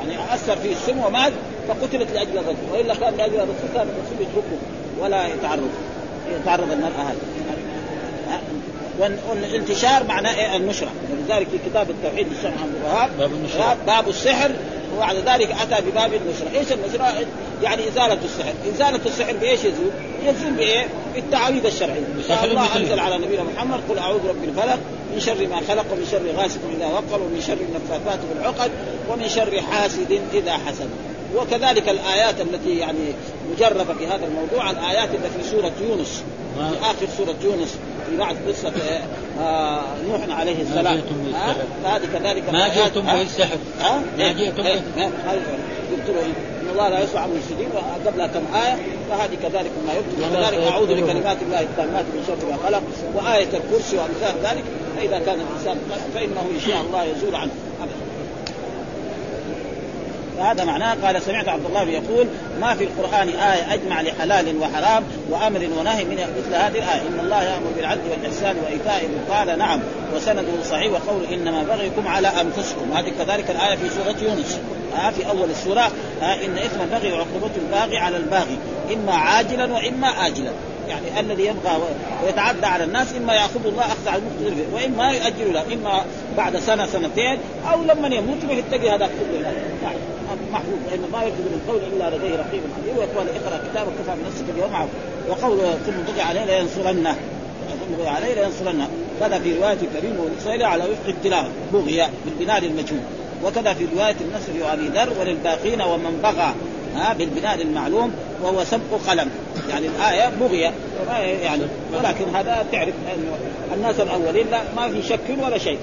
[0.00, 1.32] يعني أثر فيه السم ومات
[1.68, 2.56] فقتلت لأجل الرجل.
[2.72, 4.58] وإلا كان لأجل الرسول كان الرسول يتركه
[5.00, 5.70] ولا يتعرض
[6.40, 7.16] يتعرض المراه هذه.
[9.30, 10.90] والانتشار معناه إيه؟ النشرة.
[11.12, 13.76] ولذلك في كتاب التوحيد للشيخ محمد الوهاب باب النشرة.
[13.86, 14.50] باب السحر
[14.96, 17.26] وبعد ذلك أتى بباب النشره، إيش النشره؟
[17.62, 19.90] يعني إزالة السحر، إزالة السحر بإيش يزول؟
[20.24, 22.04] يزول بإيه؟ بالتعاويذ الشرعيه،
[22.44, 24.78] الله أنزل على نبينا محمد قل أعوذ برب الفلق
[25.14, 28.70] من شر ما خلق ومن شر غاسق إذا وقر ومن شر النفاثات في العقد
[29.10, 30.88] ومن شر حاسد إذا حسد،
[31.36, 33.12] وكذلك الآيات التي يعني
[33.52, 36.22] مجربه في هذا الموضوع الآيات التي في سورة يونس
[36.56, 37.76] في آخر سورة يونس
[38.10, 38.72] في بعد قصة
[39.40, 41.00] آه نوح عليه السلام.
[41.84, 43.58] هذه كذلك ما جئتم به السحر
[44.18, 44.80] ما جئتم به
[45.90, 46.22] قلت له
[46.62, 48.76] إن الله لا يسمع الشديد وقبلها كم آية
[49.10, 50.18] فهذه كذلك ما يكتب.
[50.18, 52.82] وكذلك أعوذ بكلمات الله التامات من شر ما خلق
[53.14, 54.64] وآية الكرسي وأمثال ذلك.
[54.96, 55.78] فإذا كان الانسان
[56.14, 57.50] فإنه إن شاء الله يزول عنه.
[60.40, 62.26] فهذا معناه قال سمعت عبد الله يقول
[62.60, 67.00] ما في القرآن آية أجمع لحلال وحرام وأمر ونهي من مثل هذه الآية.
[67.00, 69.80] إن الله يأمر بالعدل والإحسان وإيتاء قال نعم.
[70.14, 72.92] وسنده صحيح وقول إنما بغيكم على أنفسكم.
[72.92, 74.58] هذه كذلك الآية في سورة يونس.
[74.96, 75.90] آه في أول السورة.
[76.22, 78.58] آه إن إثم البغي وعقوبه الباغي على الباغي.
[78.92, 80.50] إما عاجلا وإما آجلا.
[80.88, 81.82] يعني الذي يبغى
[82.24, 85.64] ويتعدى على الناس إما يأخذ الله أخذ على المقتدر وإما يؤجل له.
[85.74, 86.04] إما
[86.36, 87.38] بعد سنة سنتين
[87.72, 89.52] أو لما يموت يتقي هذا كله.
[89.82, 89.98] يعني
[90.52, 94.44] محفوظ لأنه ما يكتب من قول إلا لديه رقيب حديث ويقول اقرأ كتابك كفى بنفسك
[94.54, 94.88] اليوم عفو
[95.28, 97.16] وقوله ثم بقي عليه لينصرنه.
[97.80, 98.88] ثم بقي عليه لينصرنه.
[99.20, 103.00] كذا في رواية كريم والاسرائيلي على وفق التلاوة بغي بالبناء للمجهول
[103.44, 106.54] وكذا في رواية النصر وأبي ذر وللباقين ومن بغى
[106.96, 109.30] ها بالبناء المعلوم وهو سبق قلم.
[109.70, 110.72] يعني الآية بغي
[111.42, 111.62] يعني
[111.94, 112.94] ولكن هذا تعرف
[113.74, 115.78] الناس الأولين لا ما في شك ولا شيء.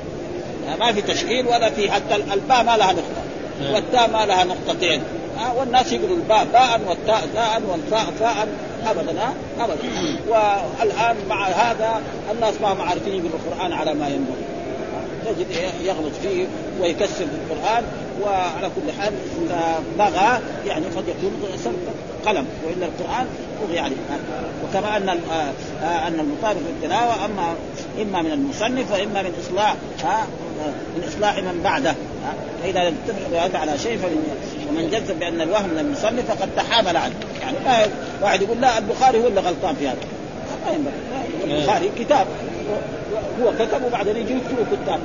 [0.79, 3.26] ما في تشكيل ولا في حتى الباء ما لها نقطة.
[3.73, 5.01] والتاء ما لها نقطتين.
[5.37, 8.47] ها والناس يقولوا الباء باء والتاء تاء والفاء فاء
[8.87, 9.77] ابدا ها ابدا.
[10.27, 14.56] والآن مع هذا الناس ما هم عارفين يقروا القرآن على ما ينبغي.
[15.27, 15.47] تجد
[15.83, 16.45] يغلط فيه
[16.81, 17.83] ويكسر في القرآن
[18.21, 19.13] وعلى كل حال
[19.97, 21.31] بغى يعني قد يكون
[22.25, 23.27] قلم والا القرآن
[23.61, 23.95] بغي عليه.
[24.63, 25.09] وكما أن
[25.83, 27.53] أن المطابق في التلاوه أما
[28.01, 29.75] إما من المصنف وإما من إصلاح
[30.95, 31.95] من إصلاح من بعده
[32.63, 33.99] فإذا اتفق على شيء
[34.69, 37.15] ومن جزم بأن الوهم من المصنف فقد تحامل عنه.
[37.41, 39.97] يعني واحد يقول لا البخاري هو اللي غلطان في هذا.
[40.65, 41.57] ما ينبغي.
[41.59, 42.27] البخاري كتاب.
[43.41, 44.99] هو كتب وبعدين يجي يكتبوا كتاب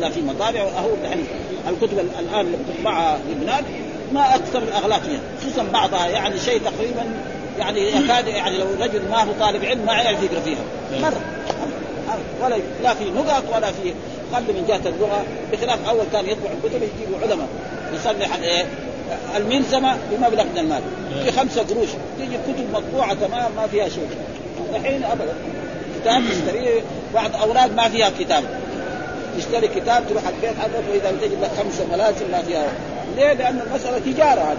[0.00, 1.22] لا في مطابع وهو يعني
[1.68, 3.64] الكتب الآن اللي بتطبعها لبنان
[4.12, 7.04] ما أكثر الاغلاط فيها خصوصا بعضها يعني شيء تقريبا
[7.58, 10.58] يعني يكاد يعني لو رجل ما هو طالب علم ما يعرف يقرأ فيها.
[11.02, 11.20] مرة.
[12.42, 13.94] ولا لا في نقط ولا في
[14.34, 15.24] قبل من جهة اللغة.
[15.52, 17.48] بخلاف أول كان يطبع الكتب يجيبوا علماء.
[17.94, 18.66] يصلح الايه
[19.36, 20.82] الملزمة بمبلغ من المال.
[21.24, 21.88] في خمسة قروش.
[22.18, 24.08] تيجي كتب مطبوعة تمام ما فيها شيء.
[24.74, 25.34] الحين ابدا.
[26.00, 26.80] كتاب تشتريه
[27.14, 28.44] بعض أولاد ما فيها كتاب.
[29.38, 32.72] تشتري كتاب تروح البيت حقك وإذا تجد لك خمسه ملازم ما فيها.
[33.16, 34.58] ليه؟ لأن المسألة تجارة هذا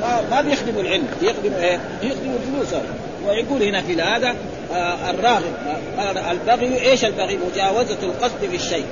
[0.00, 1.06] ما ما بيخدموا العلم.
[1.22, 2.82] يخدموا إيه؟ يخدموا الفلوس
[3.26, 4.34] ويقول هنا في هذا
[4.74, 5.52] آه الراغب
[5.98, 8.86] آه البغي إيش البغي؟ مجاوزة القصد في الشيء.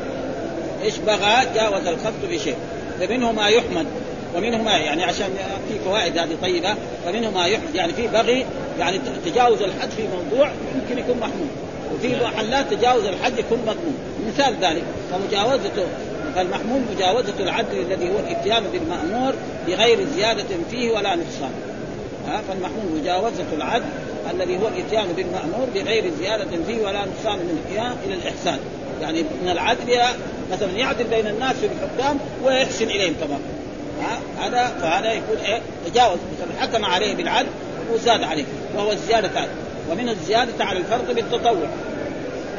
[0.82, 2.56] إيش بغى؟ جاوز القصد في شيء.
[3.00, 3.86] فمنه ما يحمد.
[4.36, 5.28] ومنه ما يعني عشان
[5.68, 8.46] في فوائد هذه طيبة فمنه ما يحمد يعني في بغي
[8.78, 11.50] يعني تجاوز الحد في موضوع يمكن يكون محمود
[11.94, 13.94] وفي محلات تجاوز الحد يكون مضمون.
[14.28, 15.86] مثال ذلك فمجاوزته
[16.34, 19.34] فالمحمول مجاوزة العدل الذي هو الاتيان بالمأمور
[19.66, 21.50] بغير زيادة فيه ولا نقصان.
[22.48, 23.84] فالمحمول مجاوزة العدل
[24.30, 27.58] الذي هو الاتيان بالمأمور بغير زيادة فيه ولا نقصان من
[28.06, 28.58] إلى الإحسان.
[29.02, 30.00] يعني من العدل
[30.52, 33.40] مثلا يعدل بين الناس في الحكام ويحسن إليهم كمان
[34.40, 36.18] هذا فهذا يكون إيه؟ تجاوز.
[36.60, 37.48] حكم عليه بالعدل
[37.92, 38.44] وزاد عليه
[38.76, 39.50] وهو الزيادة عليه.
[39.90, 41.66] ومن الزيادة على الفرض بالتطوع.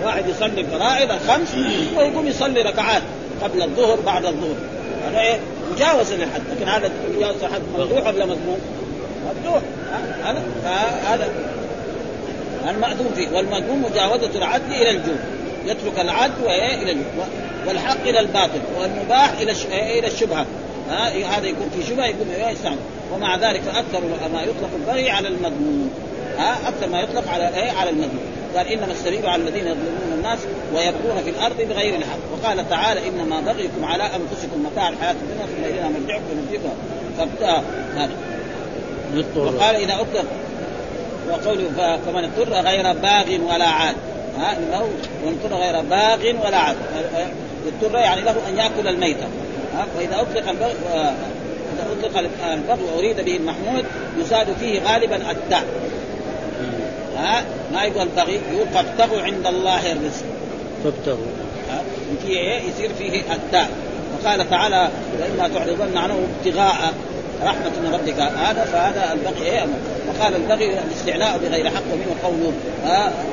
[0.03, 1.55] واحد يصلي الفرائض الخمس
[1.97, 3.01] ويقوم يصلي ركعات
[3.43, 4.55] قبل الظهر بعد الظهر.
[5.09, 5.39] هذا إيه؟
[5.71, 6.41] مجاوز للحد.
[6.51, 8.59] لكن هذا مجاوز الحد ممدوح ولا مذموم؟
[9.25, 9.61] ممدوح
[10.23, 10.41] هذا
[11.05, 11.29] هذا
[12.69, 13.29] المأذون فيه.
[13.29, 15.19] والمذموم مجاوزة العدل إلى الجود.
[15.65, 17.27] يترك العدل وإيه؟ إلى الجود.
[17.67, 18.61] والحق إلى الباطل.
[18.79, 19.51] والمباح إلى
[19.99, 20.45] إلى الشبهة.
[21.25, 22.77] هذا يكون في شبهه يكون يستعمل
[23.13, 24.01] ومع ذلك أكثر
[24.33, 25.89] ما يطلق البغي على المذموم
[26.37, 30.39] ها أكثر ما يطلق على إيه؟ على المذموم قال إنما السبيل على الذين يظلمون الناس
[30.75, 32.17] ويبغون في الأرض بغير الحق.
[32.33, 36.69] وقال تعالى إنما بغيكم على أنفسكم متاع الحياة الدنيا ثم إلينا مرجعكم ونبيكم
[37.17, 37.63] فابتاء
[37.95, 38.11] هذا.
[39.35, 40.25] وقال إذا أطلق.
[41.29, 43.95] وقوله فمن اضطر غير باغ ولا عاد.
[44.39, 44.81] ها إنه
[45.23, 46.75] ومن اضطر غير باغ ولا عاد.
[47.67, 49.27] اضطر يعني له أن يأكل الميتة.
[49.97, 50.71] واذا أطلق البغي
[51.73, 52.17] إذا أطلق
[52.53, 53.85] البغي وأريد به المحمود
[54.19, 55.63] يزاد فيه غالبا التاء
[57.17, 60.25] ها ما يقول البغي يقول فابتغوا عند الله الرزق.
[60.83, 61.25] فابتغوا.
[62.25, 63.69] في إيه يصير فيه التاء
[64.13, 66.93] وقال تعالى واما تعرضن عنه ابتغاء
[67.43, 68.19] رحمة من ربك.
[68.19, 69.65] هذا فهذا البغي إيه؟
[70.07, 72.53] وقال البغي الاستعلاء بغير حق ومنه قوله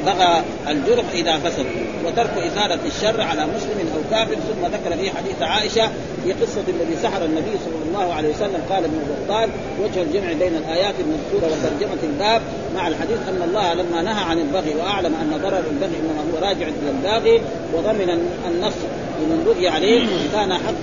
[0.06, 1.66] بغى الجرح إذا فسد
[2.06, 4.34] وترك اثارة الشر على مسلم أو كافر.
[4.34, 5.90] ثم ذكر في حديث عائشة
[6.24, 8.62] في قصة الذي سحر النبي صلى الله عليه وسلم.
[8.70, 9.48] قال ابن بطال
[9.82, 12.42] وجه الجمع بين الآيات المذكورة وترجمة الباب
[12.74, 16.66] مع الحديث أن الله لما نهى عن البغي وأعلم أن ضرر البغي إنما هو راجع
[16.66, 17.42] إلى الباغي
[17.74, 18.74] وضمن النص
[19.20, 20.06] لمن بغي عليه.
[20.32, 20.82] كان حق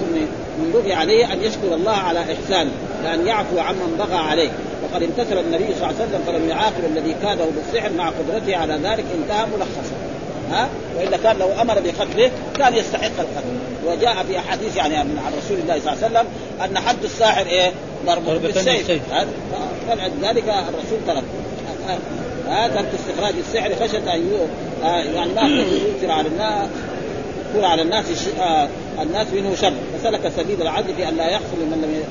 [0.58, 2.72] من بغي عليه أن يشكر الله على إحسانه.
[3.04, 4.50] لأن يعفو عمن بغى عليه.
[4.84, 8.74] وقد امتثل النبي صلى الله عليه وسلم فلم يعاقب الذي كاده بالسحر مع قدرته على
[8.74, 9.96] ذلك انتهى ملخصا.
[10.52, 13.58] ها؟ وإلا كان لو أمر بقتله كان يستحق القتل.
[13.88, 16.26] وجاء في أحاديث يعني عن رسول الله صلى الله عليه وسلم
[16.64, 17.72] أن حد الساحر إيه؟
[18.06, 18.92] ضربه بالسيف.
[19.88, 21.24] فلذلك الرسول ترك
[22.50, 24.32] هذا ترك استخراج السحر خشية أن
[25.16, 26.70] يعني ما يؤثر على الناس
[27.50, 28.06] يكون على الناس
[28.40, 28.68] آه
[29.02, 29.74] الناس منه شر.
[30.00, 32.04] فسلك سبيل العدل في أن لا يحصل من لم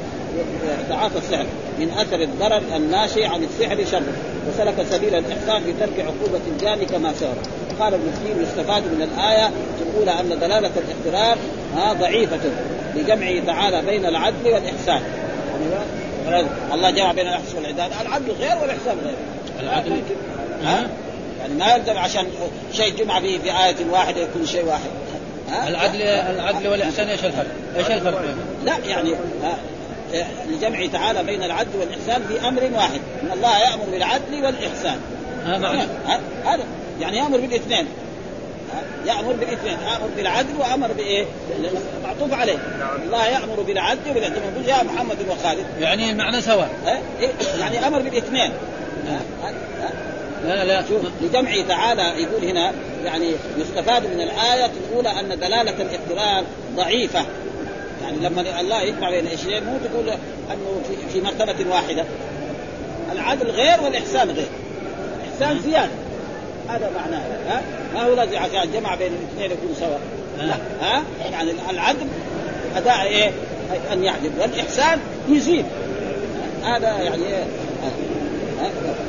[0.86, 1.46] يتعاطى السحر
[1.78, 4.02] من أثر الضرر الناشئ عن السحر شر.
[4.48, 7.34] وسلك سبيل الاحسان في ترك عقوبة الجاني كما سبق
[7.80, 11.38] قال ابن كثير يستفاد من الآية تقول أن دلالة الاحترام
[11.76, 12.38] ها ضعيفة
[12.94, 15.02] لجمعه تعالى بين العدل والإحسان.
[16.72, 19.16] الله جمع بين الإحسان والعدال العدل غير والإحسان غير.
[19.60, 19.92] العدل؟
[20.64, 20.88] ها؟
[21.40, 22.26] يعني ما يلزم عشان
[22.72, 24.90] شيء جمع به في آية واحدة يكون شيء واحد.
[25.50, 27.46] ها؟ العدل العدل والإحسان إيش الفرق؟
[27.76, 28.24] إيش الفرق؟
[28.64, 29.14] لا يعني
[30.48, 35.00] لجمع تعالى بين العدل والإحسان في أمر واحد إن الله يأمر بالعدل والإحسان.
[36.44, 36.64] هذا
[37.00, 37.86] يعني يأمر بالاثنين.
[39.06, 41.24] يأمر بالاثنين أمر بالعدل وأمر بإيه؟
[42.04, 42.58] معطوف عليه.
[43.04, 45.66] الله يأمر بالعدل وبالعدل يا محمد وخالد.
[45.80, 46.70] يعني المعنى سواء.
[47.20, 48.52] إيه؟ يعني أمر بالاثنين.
[50.44, 52.72] لا لا شوف لجمعه تعالى يقول هنا
[53.04, 56.44] يعني يستفاد من الآية الأولى أن دلالة الاقتران
[56.76, 57.26] ضعيفة.
[58.02, 60.08] يعني لما الله يجمع بين الشيئين مو تقول
[60.50, 62.04] أنه في, في مرتبة واحدة.
[63.12, 64.48] العدل غير والإحسان غير.
[65.24, 65.92] الإحسان زيادة.
[66.68, 67.22] هذا معناه.
[67.48, 67.62] ها؟
[67.94, 70.00] ما هو لازم عشان جمع بين الاثنين يكون سواء.
[70.38, 70.56] لا.
[70.80, 72.06] ها؟ يعني العدل
[72.76, 73.30] أداء إيه؟
[73.92, 74.30] أن يعدل.
[74.40, 75.64] والإحسان يزيد.
[76.62, 77.44] هذا يعني إيه؟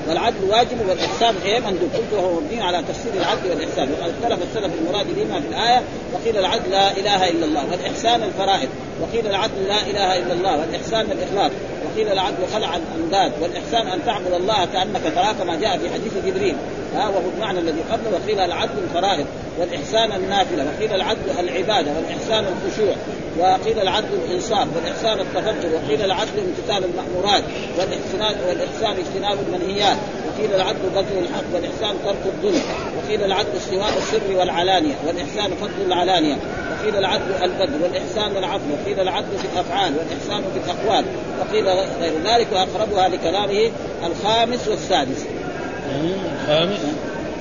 [0.07, 3.89] والعدل واجب والإحسان غير مندوب قلت وهو مبني على تفسير العدل والإحسان.
[3.91, 5.81] وقد اختلف السلف المراد بما في الآية
[6.13, 8.69] وقيل العدل لا إله إلا الله والإحسان الفرائض.
[9.01, 11.51] وقيل العدل لا إله إلا الله والإحسان الإخلاص.
[11.85, 16.55] وقيل العدل خلع الانداد والإحسان أن تعبد الله كأنك تراه كما جاء في حديث جبريل.
[16.95, 19.25] ها وهو المعنى الذي قبله وقيل العدل الفرائض
[19.59, 22.95] والإحسان النافلة وقيل العدل العبادة والإحسان الخشوع
[23.39, 27.43] وقيل العدل الإنصاف والإحسان التفجر وقيل العدل امتثال المأمورات
[27.77, 29.97] والاحسان والإحسان اجتناب المنهيات
[30.27, 32.61] وقيل العدل بذل الحق والإحسان ترك الظلم
[32.97, 36.37] وقيل العدل استواء السر والعلانية والإحسان فضل العلانية
[36.71, 41.05] وقيل العدل البذل والإحسان العفو وقيل العدل في الافعال والإحسان في الاقوال
[41.39, 41.67] وقيل
[42.01, 43.71] غير ذلك وأقربها لكلامه
[44.05, 45.25] الخامس والسادس.
[45.95, 46.79] الخامس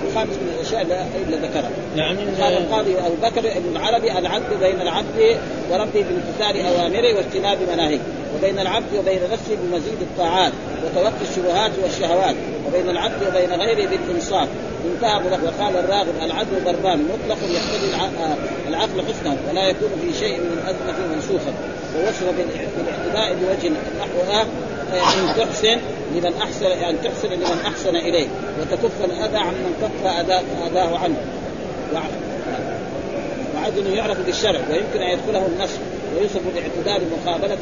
[0.09, 0.83] الخامس من الأشياء
[1.27, 1.71] اللي ذكرها.
[1.97, 5.37] يعني قال القاضي أبو بكر ابن العربي العدل بين العبد
[5.71, 7.99] وربه بامتثال أوامره واجتناب مناهيه
[8.37, 10.53] وبين العبد وبين نفسه بمزيد الطاعات
[10.85, 12.35] وتوقي الشبهات والشهوات
[12.69, 14.49] وبين العبد وبين غيره بالإنصاف.
[14.95, 17.95] انتهى وقال الراغب العدل ضربان مطلق يقتضي
[18.69, 21.53] العقل حسنه ولا يكون في شيء من الازمه منسوخا.
[21.97, 24.17] ووصف بالإعتداء بوجه نحو
[24.93, 25.79] ان تحسن
[26.17, 28.27] لمن أحسن يعني تحسن لمن أحسن اليه
[28.61, 30.07] وتكف الأذى عن من كف
[30.71, 31.17] أذاه عنه.
[33.57, 35.79] وعدل يعرف بالشرع ويمكن أن يدخله النصر
[36.17, 37.59] ويوصف باعتدال مقابلة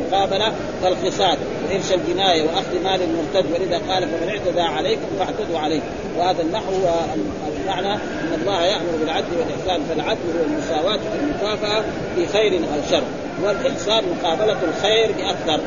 [0.00, 1.38] مقابلة كالخصاد
[1.68, 3.52] وإرش الجناية وأخذ مال المرتد.
[3.52, 5.80] ولذا قال فمن اعتدى عليكم فاعتدوا عليه.
[6.18, 6.72] وهذا النحو
[7.60, 10.98] المعنى أن الله يأمر بالعدل والإحسان فالعدل هو المساواة
[12.16, 13.02] في خير أو شر.
[13.42, 15.60] والإحسان مقابلة الخير بأكثر.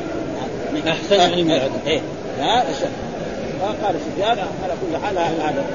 [0.88, 2.02] أحسن يعني من العدل إيه.
[2.40, 2.66] ها
[3.62, 5.66] فقال سفيان على كل حال هذا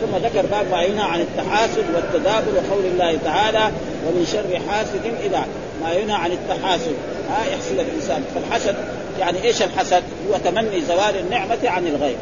[0.00, 3.70] ثم ذكر باب ما ينهى عن التحاسد والتدابر وقول الله تعالى
[4.06, 5.46] ومن شر حاسد اذا
[5.82, 6.94] ما ينهى عن التحاسد.
[7.30, 8.24] ها يحسد الإنسان.
[8.34, 8.74] فالحسد
[9.20, 12.16] يعني إيش الحسد؟ هو تمني زوال النعمة عن الغير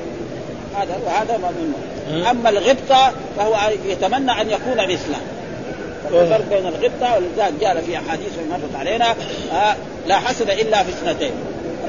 [0.77, 2.31] هذا وهذا ما منه.
[2.31, 3.57] أما الغبطة فهو
[3.89, 5.21] يتمنى أن يكون مثله
[6.09, 9.15] الفرق بين الغبطة ولذلك جاء في أحاديث مرت علينا
[9.53, 11.33] آه لا حسد إلا في اثنتين.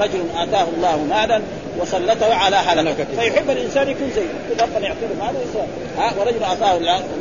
[0.00, 1.42] رجل آتاه الله مالا
[1.78, 5.34] وسلطه على هلكه فيحب الإنسان يكون زيه ربنا يعطيه مال
[5.98, 6.78] ها ورجل اعطاه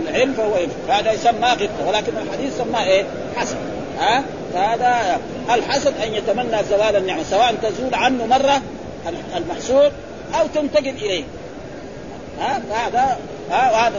[0.07, 0.53] العلم فهو
[0.89, 3.55] هذا يسمى غبطة ولكن الحديث سماه إيه؟ حسد.
[3.99, 4.23] ها
[4.53, 5.19] فهذا
[5.53, 8.61] الحسد أن يتمنى زوال النعمة سواء تزول عنه مرة
[9.37, 9.91] المحسود
[10.39, 11.23] أو تنتقل إليه.
[12.39, 13.17] ها فهذا
[13.51, 13.97] ها وهذا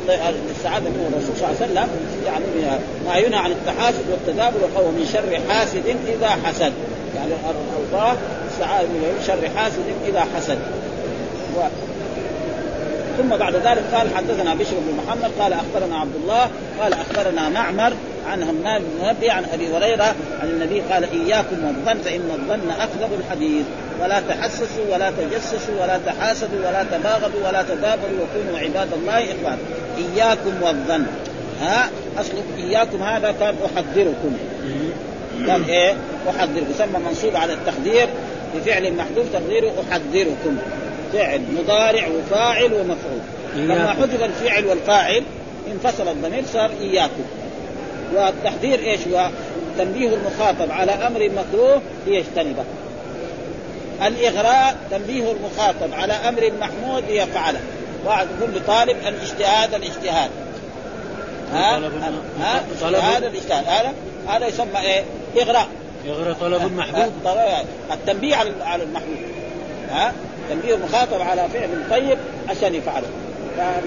[0.50, 1.88] السعاده من الرسول صلى الله عليه وسلم
[2.26, 6.72] يعني ما ينهى عن التحاسد والتدابر وهو من شر حاسد إذا حسد
[7.16, 7.32] يعني
[7.92, 8.16] الله
[8.50, 10.58] السعاده من شر حاسد إذا حسد.
[13.22, 17.92] ثم بعد ذلك قال حدثنا بشر بن محمد قال أخبرنا عبد الله قال أخبرنا معمر
[18.26, 23.20] عن همام بن منبه عن أبي هريرة عن النبي قال إياكم والظن فإن الظن اكذب
[23.20, 23.64] الحديث.
[24.02, 29.58] ولا تحسسوا ولا تجسسوا ولا تحاسدوا ولا تباغضوا ولا تدابروا وكونوا عباد الله اخوانا
[29.98, 31.06] إياكم والظن.
[31.60, 34.36] ها أصل إياكم هذا كان أحذركم.
[35.48, 35.94] قال إيه؟
[36.30, 36.70] أحذركم.
[36.70, 38.08] يسمى منصوب على التخدير
[38.54, 40.56] بفعل محذوف تقديره أحذركم.
[41.12, 43.20] فعل مضارع وفاعل ومفعول.
[43.54, 45.22] لما حذف الفعل والفاعل
[45.72, 47.24] انفصل الضمير صار إياكم.
[48.14, 49.28] والتحذير إيش هو؟
[49.78, 52.64] تنبيه المخاطب على أمر مكروه ليجتنبه.
[54.06, 57.60] الإغراء تنبيه المخاطب على أمر محمود ليفعله.
[58.04, 60.30] واحد يقول لطالب الاجتهاد الاجتهاد.
[61.52, 61.78] ها؟
[62.40, 63.64] ها؟ اجتهاد الاجتهاد.
[63.66, 63.92] هذا
[64.28, 65.04] هذا يسمى إيه؟
[65.42, 65.66] إغراء.
[66.08, 67.12] إغراء طلب محبوب
[67.92, 69.16] التنبيه على المحبوب
[69.90, 70.12] ها؟
[70.52, 73.06] تنبيه المخاطب على فعل طيب عشان يفعله.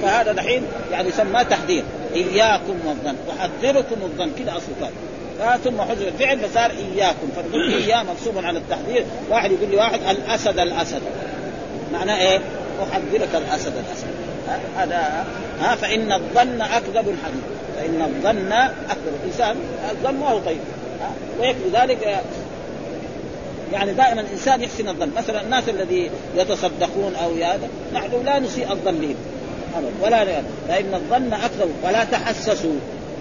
[0.02, 1.84] فهذا دحين يعني سماه تحذير.
[2.16, 3.16] إياكم والظن.
[3.40, 4.32] أحذركم الظن.
[4.40, 7.30] كذا أصل كان ثم حذف الفعل فصار إياكم.
[7.36, 9.06] فنقول إياه منصوب على التحذير.
[9.30, 11.02] واحد يقول لي واحد الأسد الأسد.
[11.94, 12.40] معناه إيه؟
[12.84, 14.08] أحذرك الأسد الأسد.
[14.78, 15.26] هذا
[15.62, 17.44] ها فإن الظن أكذب الحديث.
[17.78, 18.52] فإن الظن
[18.90, 19.14] أكذب.
[19.24, 19.56] الانسان
[19.92, 20.60] الظن ما هو طيب.
[21.40, 22.22] ويكفي ذلك
[23.74, 25.12] يعني دائما الإنسان يحسن الظن.
[25.18, 29.16] مثلا الناس الذي يتصدقون أو هذا نحن لا نسيء الظن بهم.
[30.02, 30.26] ولا
[30.68, 32.76] فإن الظن اكذب ولا تحسسوا.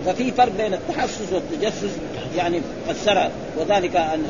[0.06, 1.96] ففي فرق بين التحسس والتجسس
[2.36, 4.24] يعني فسرها وذلك أن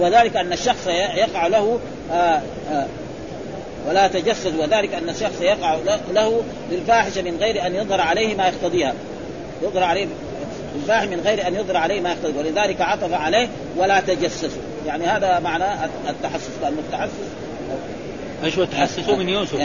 [0.00, 1.78] وذلك أن الشخص يقع له
[2.12, 2.86] آآ آآ
[3.88, 4.52] ولا تجسس.
[4.58, 5.76] وذلك أن الشخص يقع
[6.14, 8.94] له للفاحشه من غير أن يظهر عليه ما يقتضيها.
[9.62, 10.06] يظهر عليه
[10.76, 14.62] الفاحش من غير أن يظهر عليه ما يقتضي ولذلك عطف عليه ولا تجسسوا.
[14.86, 15.64] يعني هذا معنى
[16.08, 17.12] التحسس لأن التحسس
[18.44, 19.56] إيش هو تحسسوا من يوسف.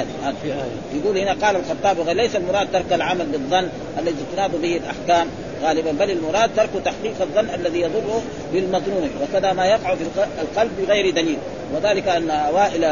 [0.42, 1.00] في آية.
[1.02, 5.28] يقول هنا قال الخطاب ليس المراد ترك العمل بالظن الذي تناط به الأحكام
[5.64, 8.22] غالبا بل المراد ترك تحقيق الظن الذي يضره
[8.54, 10.04] بالمظنون وكذا ما يقع في
[10.42, 11.38] القلب بغير دليل.
[11.76, 12.84] وذلك أن أوائل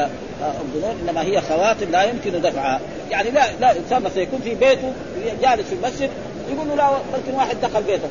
[0.42, 2.80] الظنون إنما هي خواطر لا يمكن دفعها.
[3.12, 4.94] يعني لا لا إنسان مثلا يكون في بيته
[5.42, 6.10] جالس في المسجد
[6.54, 8.10] يقول له لا بلكن واحد دخل بيته.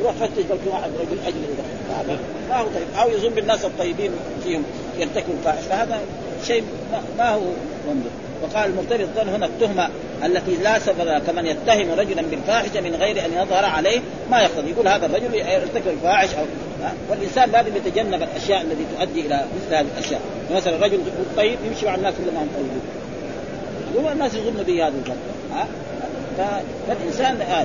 [0.00, 2.18] يروح فتش بلكن واحد رجل أجنبي دخل.
[2.48, 2.86] ما هو طيب.
[2.98, 4.10] أو يظن بالناس الطيبين
[4.44, 4.62] فيهم
[4.98, 6.00] يرتكبوا الفاحش فهذا
[6.46, 6.64] شيء
[7.18, 7.40] ما هو
[7.88, 8.10] منظر.
[8.42, 9.88] وقال المرتبط الظن هنا التهمة
[10.24, 14.00] التي لا سبب كمن يتهم رجلا بالفاحشة من غير أن يظهر عليه
[14.30, 14.70] ما يقتضي.
[14.70, 16.44] يقول هذا الرجل يرتكب الفاحش أو
[17.10, 20.20] والإنسان لازم يتجنب الأشياء التي تؤدي إلى مثل هذه الأشياء.
[20.54, 20.98] مثلا رجل
[21.36, 24.12] طيب يمشي مع الناس كلهم هم طيبين.
[24.12, 25.16] الناس يظن به هذا الظن.
[26.38, 27.64] فالإنسان آه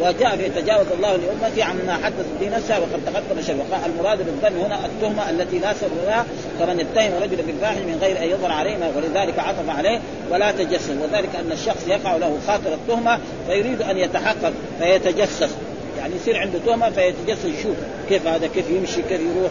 [0.00, 4.86] وجاء في تجاوز الله لأمتي عما حدث به نفسها وقد تقدم شيء المراد بالظن هنا
[4.86, 6.24] التهمة التي لا سبب لها
[6.58, 10.90] كمن يتهم رجلا بالفاحش من غير أن يظهر عليه ولذلك عطف عليه ولا تجسس.
[10.90, 13.18] وذلك أن الشخص يقع له خاطر التهمة
[13.48, 15.50] فيريد أن يتحقق فيتجسس.
[15.98, 17.44] يعني يصير عنده تهمة فيتجسس.
[17.44, 17.76] يشوف
[18.08, 19.50] كيف هذا كيف يمشي كيف يروح.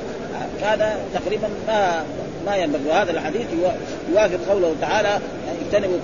[0.63, 2.03] هذا تقريبا ما
[2.45, 2.89] ما ينبغي.
[2.89, 3.45] وهذا الحديث
[4.11, 5.19] يوافق قوله تعالى
[5.67, 5.97] اجتنبوا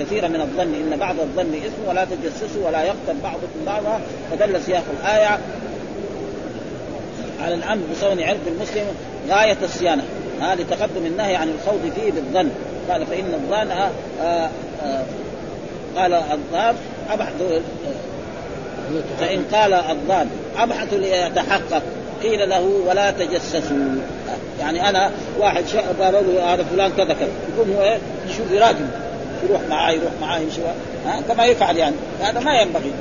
[0.00, 4.00] كثيرا من الظن إن بعض الظن إثم ولا تجسسوا ولا يقتل بعضكم بعضا.
[4.30, 5.38] فدل سياق الآية
[7.42, 8.84] على الأمر بصون عرض المسلم
[9.28, 10.02] غاية الصيانة.
[10.40, 12.50] ها لتقدم النهي عن الخوض فيه بالظن.
[12.90, 13.90] قال فإن الظن آه
[14.22, 14.50] آه
[15.96, 16.74] قال الظان
[17.10, 17.32] أبحث
[19.20, 21.82] فإن قال الظان أبحث ليتحقق.
[22.22, 23.76] قيل له ولا تجسسوا.
[24.60, 25.64] يعني أنا واحد
[26.00, 27.28] قال له هذا فلان كذا كذا.
[27.52, 27.96] يكون هو
[28.28, 28.86] يشوف يراجم
[29.48, 30.60] يروح معاه يروح معاه يمشي
[31.06, 31.96] ها؟ كما يفعل يعني.
[32.20, 32.92] هذا ما ينبغي.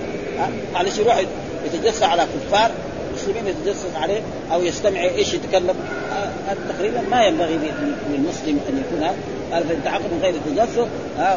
[0.73, 1.23] معلش يروح
[1.65, 2.71] يتجسس على كفار
[3.09, 4.21] المسلمين يتجسس عليه
[4.53, 5.75] أو يستمع إيش يتكلم.
[6.47, 7.59] هذا تقريبا ما ينبغي
[8.09, 9.07] للمسلم أن يكون.
[9.51, 10.77] هذا تحقق من غير التجسس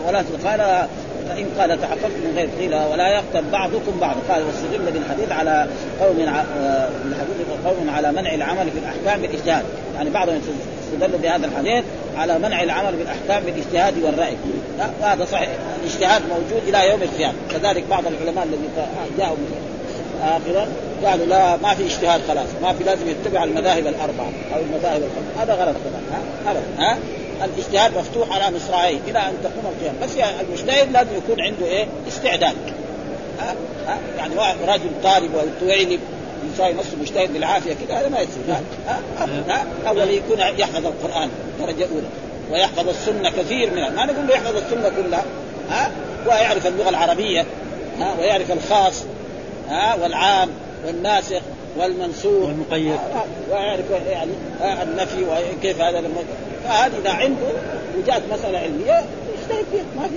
[0.06, 0.88] ولا قال
[1.28, 4.16] فإن قال تحققت من غير قيل ولا يقتل بعضكم بعض.
[4.28, 5.66] قال واستدل بالحديث على
[6.00, 9.64] قوم بالحديث قوم على منع العمل في الاحكام بالاجتهاد.
[9.94, 10.40] يعني بعضهم
[10.84, 11.84] استدلوا بهذا الحديث
[12.16, 14.36] على منع العمل بالأحكام بالاجتهاد والرأي.
[15.02, 15.48] هذا صحيح.
[15.82, 17.34] الاجتهاد موجود إلى يوم القيامة.
[17.50, 18.70] كذلك بعض العلماء الذين
[19.18, 19.36] جاءوا
[20.22, 20.66] اخرا
[21.04, 22.46] قالوا لا ما في اجتهاد خلاص.
[22.62, 25.42] ما في لازم يتبع المذاهب الأربعة أو المذاهب الخمسة.
[25.42, 26.02] هذا غلط طبعا.
[26.12, 26.98] ها؟ ابدا ها؟
[27.44, 29.98] الاجتهاد مفتوح على مصراعيه إلى أن تقوم القيامة.
[30.02, 32.56] بس يعني المجتهد لازم يكون عنده إيه؟ استعداد.
[33.40, 33.54] ها؟
[33.86, 35.30] ها؟ يعني واحد رجل طالب
[35.62, 36.00] ويعلم
[36.50, 38.42] إنسان نفسه مجتهد بالعافية كذا هذا ما يصير.
[38.48, 39.00] ها؟
[39.48, 42.06] ها؟ اول يكون يحفظ القرآن درجة أولى
[42.50, 43.90] ويحفظ السنة كثير منها.
[43.90, 45.24] ما نقول له يحفظ السنة كلها
[45.70, 45.90] ها؟
[46.26, 47.46] ويعرف اللغة العربية
[47.98, 49.04] ها؟ ويعرف الخاص
[49.68, 50.48] ها؟ والعام
[50.86, 51.40] والناسخ
[51.76, 52.96] والمنسوخ والمقيد.
[53.50, 54.30] ويعرف يعني
[54.82, 56.24] النفي وكيف هذا لما
[56.64, 57.46] فهذه إذا عنده
[57.98, 60.14] وجاءت مسألة علمية يجتهد فيها ما في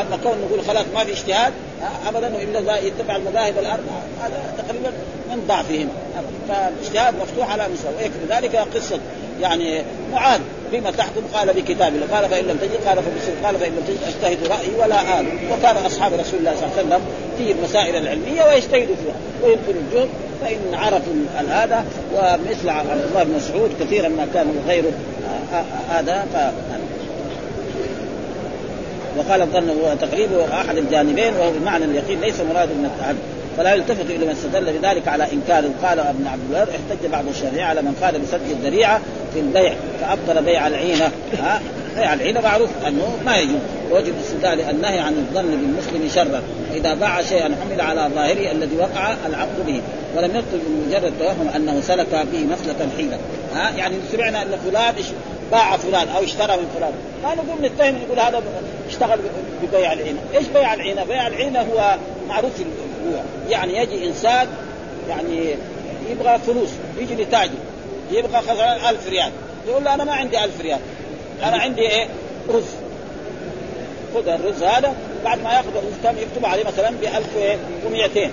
[0.00, 1.52] اما كون نقول خلاص ما في اجتهاد
[2.06, 4.02] ابدا الا يتبع المذاهب الأربعة.
[4.22, 4.92] هذا تقريبا
[5.30, 5.88] من ضعفهم.
[6.48, 8.98] فالاجتهاد مفتوح على مستوى ويكفي ذلك قصة
[9.40, 10.40] يعني معاذ
[10.72, 13.98] بما تحكم قال بكتاب الله قال فإن لم تجد قال فبسر قال فإن لم تجد
[14.06, 17.00] اجتهد رأيي ولا آل وكان أصحاب رسول الله صلى الله عليه وسلم
[17.38, 19.14] في المسائل العلمية ويجتهدوا فيها.
[19.42, 20.08] ويبذلوا الجهد
[20.40, 21.14] فإن عرفوا
[21.48, 24.92] هذا ومثل عبد الله بن مسعود كثيرا ما كانوا غيره.
[25.90, 26.36] هذا ف
[29.18, 33.18] وقال الظن هو تقريبه أحد الجانبين وهو بمعنى اليقين ليس مراد من التعدي
[33.56, 35.64] فلا يلتفت إلى من استدل بذلك على إنكار.
[35.82, 39.00] قال ابن عبد الوهاب احتج بعض الشافعية على من قال بسد الذريعة
[39.34, 41.10] في البيع فأبطل بيع العينة.
[41.38, 41.60] ها؟
[41.96, 43.60] بيع العينة معروف أنه ما يجوز.
[43.90, 46.42] وجب استدلال النهي عن الظن بالمسلم شرا.
[46.74, 49.80] إذا باع شيئا حمل على ظاهره الذي وقع العقد به.
[50.16, 53.16] ولم يطلب بمجرد توهم أنه سلك به مسلكا حيلا.
[53.54, 54.94] ها؟ يعني سمعنا أن فلان
[55.54, 56.92] باع فلان أو اشترى من فلان.
[57.22, 58.42] ما نقول نتهم نقول هذا
[58.88, 59.18] اشتغل
[59.62, 61.96] ببيع العينة، إيش بيع العينة؟ بيع العينة هو
[62.28, 64.48] معروف في البيوع، يعني يجي إنسان
[65.08, 65.54] يعني
[66.10, 67.52] يبغى فلوس يجي لتاجر
[68.10, 69.30] يبغى مثلا 1000 ريال.
[69.68, 70.78] يقول له أنا ما عندي 1000 ريال.
[71.42, 72.08] أنا عندي إيه؟
[72.48, 72.64] رز.
[74.14, 74.94] خذ الرز هذا
[75.24, 78.30] بعد ما يأخذ الرز كم يكتب عليه مثلا ب 1200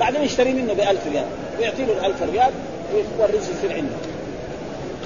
[0.00, 1.26] بعدين يشتري منه ب 1000 ريال.
[1.58, 2.50] ويعطي له ال 1000 ريال
[3.18, 4.11] والرز يصير عنده.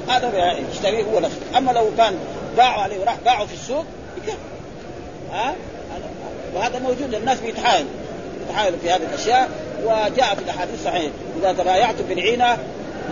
[0.08, 1.58] هذا يشتريه هو نفسه.
[1.58, 2.14] أما لو كان
[2.56, 3.84] باعوا عليه وراح باعوا في السوق
[4.16, 4.36] يكفي.
[5.32, 5.54] ها؟
[6.54, 7.90] وهذا موجود الناس بيتحايلوا.
[8.48, 9.48] يتحايلوا في هذه الأشياء
[9.84, 12.58] وجاء في الأحاديث الصحيحه إذا تبايعتم بالعينه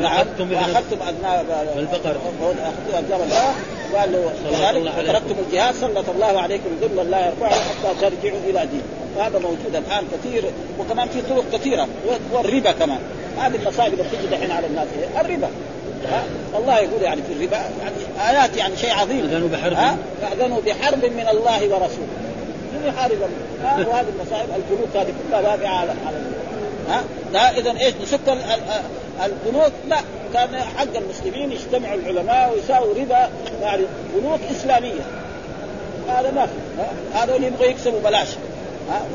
[0.00, 3.54] نعم وأخذتم اذناب البقر اخذتم اذناب البقر
[3.94, 8.82] قال له كذلك وتركتم الجهاد سلط الله عليكم ذلا لا يرفعه حتى ترجعوا إلى دين
[9.16, 10.44] وهذا موجود الآن كثير
[10.78, 11.88] وكمان في طرق كثيرة.
[12.32, 12.98] والربا كمان.
[13.38, 14.86] هذه المصائب اللي بتجي دحين على الناس
[15.20, 15.48] الربا.
[16.58, 19.24] الله يقول يعني في الربا يعني آيات يعني شيء عظيم.
[19.24, 19.76] أذنوا بحرب.
[20.22, 22.14] فأذنوا بحرب من الله ورسوله.
[22.72, 23.18] من يحارب
[23.62, 26.16] وهذه المصائب البنوك هذه كلها واقعه على على
[26.88, 28.20] ها؟ لا اذا إيش؟ نسك
[29.24, 29.96] البنوك لا.
[30.34, 33.28] كان حق المسلمين يجتمعوا العلماء ويساووا ربا.
[33.62, 33.82] يعني
[34.14, 35.00] بنوك إسلامية.
[36.08, 36.52] هذا ما في.
[37.18, 38.28] هذا اللي يبغوا يكسبوا بلاش.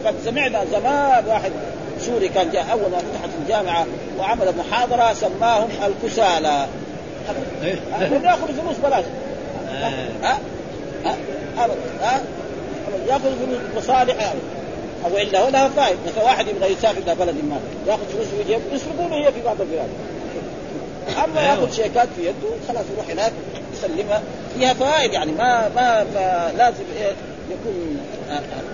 [0.05, 1.51] قد سمعنا زمان واحد
[1.99, 3.85] سوري كان جاء أول ما فتحت الجامعة
[4.19, 6.67] وعمل محاضرة سماهم الكسالى.
[8.23, 9.05] ياخذ فلوس بلاش.
[10.23, 10.39] ها؟
[11.05, 11.17] ها؟
[12.01, 12.21] ها؟
[13.07, 14.33] ياخذ فلوس مصالح.
[15.05, 17.59] أو إلا هو لها فائده مثلا واحد يبغى يسافر إلى بلد ما.
[17.87, 19.89] ياخذ فلوس في جيبه يسرقونه هي في بعض البلاد.
[21.23, 23.31] أما ياخذ شيكات في يده خلاص يروح هناك
[23.73, 24.21] يسلمها.
[24.57, 25.31] فيها فوائد يعني.
[25.31, 26.05] ما ما
[26.57, 27.11] لازم إيه
[27.49, 27.99] يكون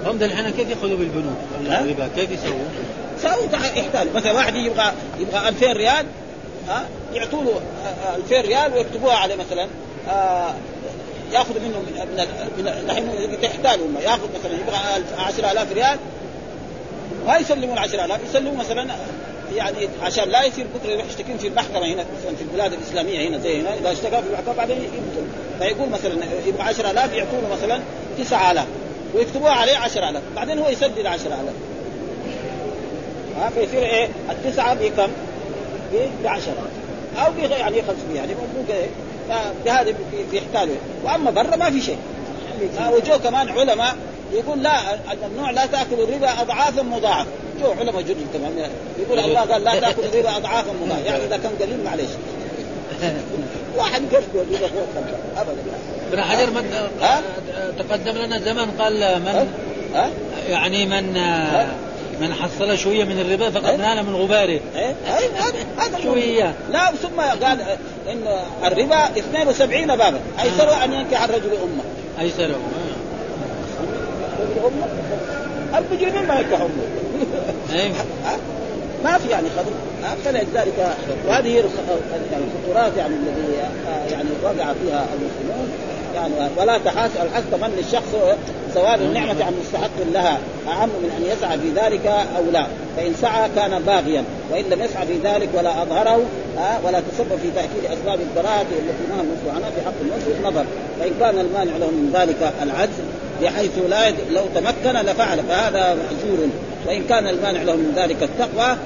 [0.06, 2.66] هم الحين كيف يأخذوا بالبنوك؟ الربا؟ كيف يسووا؟
[3.22, 6.06] سووا يحتاج مثلا واحد يبغى يبغى 2000 ريال
[6.70, 6.86] ها؟
[7.16, 7.62] يعطوا له
[8.16, 9.68] 2000 ريال ويكتبوها عليه مثلا
[10.10, 10.54] آه
[11.34, 12.24] ياخذ منه من
[12.58, 14.78] من الحين تحتاج هم ياخذ مثلا يبغى
[15.18, 16.00] 10000 ريال
[17.28, 18.88] ما يسلمون 10000 يسلمون مثلا
[19.56, 23.38] يعني عشان لا يصير بكرة يروح يشتكين في المحكمة هنا مثلا في البلاد الإسلامية هنا
[23.38, 25.28] زي هنا إذا اشتكى في المحكمة بعدين يقتل.
[25.60, 26.14] فيقول مثلا
[26.48, 27.80] يبغى 10000 يعطونه مثلا
[28.18, 28.66] 9000
[29.16, 31.40] ويكتبوها عليه 10000 بعدين هو يسدد 10000
[33.38, 35.08] ها فيصير إيه؟ التسعة بكم؟
[35.94, 36.42] ب 10
[37.18, 38.64] أو يعني 500 يعني مو
[39.66, 39.96] بهذا
[40.32, 41.98] بيحتاجوا وأما برا ما في شيء.
[42.92, 43.96] وجو كمان علماء
[44.34, 44.80] يقول لا
[45.14, 47.30] الممنوع لا تأكل الربا اضعافا مضاعفة.
[47.62, 48.70] جو علماء جد تمام.
[49.00, 51.06] يقول الله قال لا تأكل الربا اضعافا مضاعفة.
[51.06, 52.10] يعني إذا كان قليل معلش
[53.78, 54.70] واحد قصده الربا
[55.38, 55.56] ابدا.
[56.12, 56.64] ابن حجر من
[57.78, 59.48] تقدم لنا زمان قال من؟
[59.96, 60.10] ها؟
[60.50, 61.18] يعني من
[62.22, 64.60] من حصل شوية من الربا فقد نال من غباره.
[64.76, 64.96] إيه؟
[65.78, 66.54] هذا شوية.
[66.72, 67.62] لا ثم قال
[68.12, 68.28] إن
[68.66, 70.20] الربا 72 بابا.
[70.44, 71.84] ايسر أن ينكح الرجل أمه.
[72.20, 72.44] ايسر
[74.40, 74.88] رجل أمه؟
[75.78, 77.94] المجرمين ما ينكحوا امه
[79.04, 79.72] ما في يعني خبر.
[80.26, 80.96] فلذلك
[81.28, 83.54] وهذه يعني الخطورات يعني الذي
[84.12, 85.72] يعني وقع فيها المسلمون.
[86.16, 88.16] يعني ولا تحاس الحث تمني الشخص
[88.76, 92.06] زوال النعمة عن مستحق لها أعم من أن يسعى في ذلك
[92.38, 92.68] أو لا
[92.98, 96.26] فإن سعى كان باغيا وإن لم يسعى في ذلك ولا أظهره
[96.84, 100.66] ولا تسبب في تأكيد أسباب البراءة التي نهى النص عنها في حق النص نظر
[101.00, 103.00] فإن كان المانع له من ذلك العجز
[103.42, 104.10] بحيث لا.
[104.10, 106.50] لو تمكن لفعل فهذا مأجور
[106.88, 108.78] وان كان المانع له من ذلك التقوى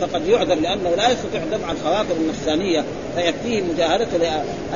[0.00, 2.84] فقد يعذر لأنه لا يستطيع دفع الخواطر النفسانية
[3.16, 4.18] فيكفيه مجاهدته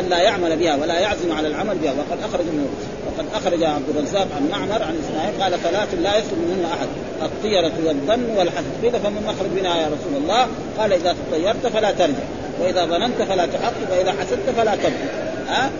[0.08, 1.92] لا يعمل بها ولا يعزم على العمل بها.
[1.92, 2.68] وقد أخرج من
[3.06, 6.88] وقد أخرج عبد الرزاق عن معمر عن إسماعيل قال ثلاث لا يسلم منهن أحد
[7.22, 10.46] الطيرة والظن والحسد قيل فمن مخرج منها يا رسول الله؟
[10.78, 12.24] قال إذا تطيرت فلا ترجع
[12.60, 15.08] وإذا ظننت فلا تحقق وإذا حسدت فلا تبكي
[15.48, 15.70] ها؟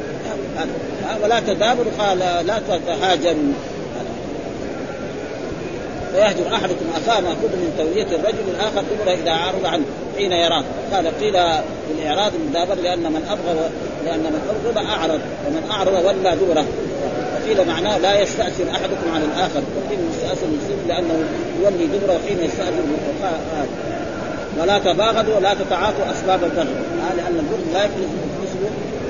[1.22, 3.52] ولا تدابر قال لا تهاجروا
[6.12, 9.84] فيهجر أحدكم أخاه ما كل من تولية الرجل الآخر دبره إذا عرض عنه
[10.16, 10.64] حين يراه.
[10.92, 11.36] قال قيل
[11.88, 13.70] بالاعراض المدابر لأن من أبغى
[14.04, 16.66] لأن من أبغض أعرض ومن أعرض ولى دبره
[17.34, 19.62] وقيل معناه لا يستأثر أحدكم على الآخر.
[19.76, 21.24] وقيل مستاثر المسلم لأنه
[21.62, 22.72] يولي دبره حين يستأثر
[24.60, 26.74] ولا تباغضوا ولا تتعاطوا أسباب البغي
[27.16, 28.16] لأن البغض لا يكنسه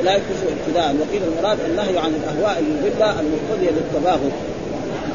[0.04, 4.32] لا يكنسه ابتداء وقيل المراد النهي عن الأهواء المضله المقتضيه للتباغض.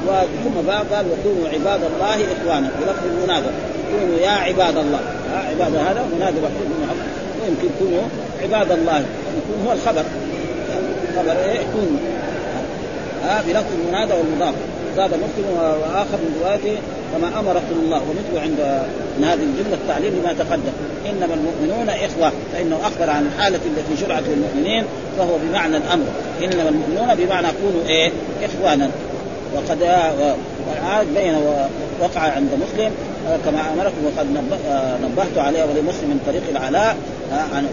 [0.08, 3.48] بقى قال وكونوا عباد الله إخوانا بلفظ المنادى
[3.92, 5.00] كونوا يا عباد الله.
[5.32, 7.08] ها عباد هذا منادى محمد
[7.42, 8.04] ويمكن كونوا
[8.44, 8.98] عباد الله.
[9.38, 10.04] يكون هو الخبر.
[11.16, 12.00] خبر إيه؟ كونوا.
[13.26, 14.54] ها بلفظ المنادى والمضاف.
[14.96, 16.78] زاد مسلم وآخر من روايته
[17.14, 18.86] كما أمركم الله ومثله عند
[19.18, 20.74] من هذه الجملة التعليم لما تقدم.
[21.10, 24.84] إنما المؤمنون إخوة فإنه أخبر عن الحالة التي شرعت للمؤمنين
[25.18, 26.06] فهو بمعنى الأمر.
[26.44, 28.12] إنما المؤمنون بمعنى كونوا إيه؟
[28.44, 28.90] إخوانا.
[29.56, 29.82] وقد
[30.68, 31.36] وعاد بين
[32.02, 32.92] وقع عند مسلم
[33.46, 34.28] كما أمركم وقد
[35.04, 36.96] نبهت عليه ولمسلم من طريق العلاء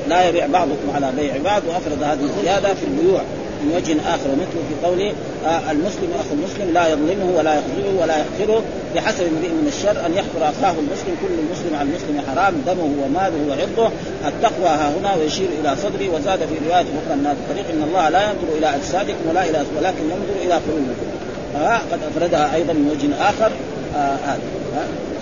[0.09, 3.23] لا يبيع بعضكم على بيع بعض وافرد هذه الزيادة في البيوع
[3.63, 5.13] من وجه آخر ومثله في قوله
[5.47, 8.63] آه المسلم أخو المسلم لا يظلمه ولا يخذله ولا يحقره
[8.95, 13.41] بحسب امرئ من الشر أن يحقر أخاه المسلم كل المسلم على المسلم حرام دمه وماله
[13.49, 13.91] وعرضه
[14.27, 18.09] التقوى ها هنا ويشير إلى صدري وزاد في رواية أخرى من هذا الطريق إن الله
[18.09, 21.18] لا ينظر إلى أجسادكم ولا إلى ولكن ينظر إلى قلوبكم.
[21.57, 23.51] آه قد أفردها أيضا من وجه آخر
[23.95, 24.41] هذا.
[24.75, 24.79] آه.
[24.79, 25.19] آه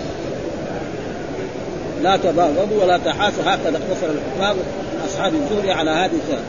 [2.03, 6.43] لا تباغضوا ولا تحاسوا هكذا اقتصر الحفاظ من أصحاب الزهري على هذه الثلاث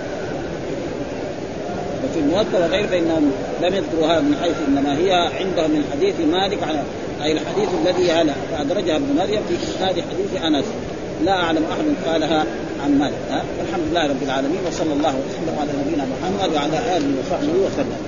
[2.04, 6.58] وفي الموطأ وغير فإنهم لم يذكروا هذا من حيث إنما هي عندهم من حديث مالك
[6.62, 6.82] على
[7.22, 10.64] أي الحديث الذي هلا فأدرجها ابن مريم في إسناد حديث أنس.
[11.24, 12.44] لا أعلم أحد قالها
[12.84, 13.14] عن مالك.
[13.30, 18.07] ها والحمد لله رب العالمين وصلى الله وسلم على نبينا محمد وعلى آله وصحبه وسلم.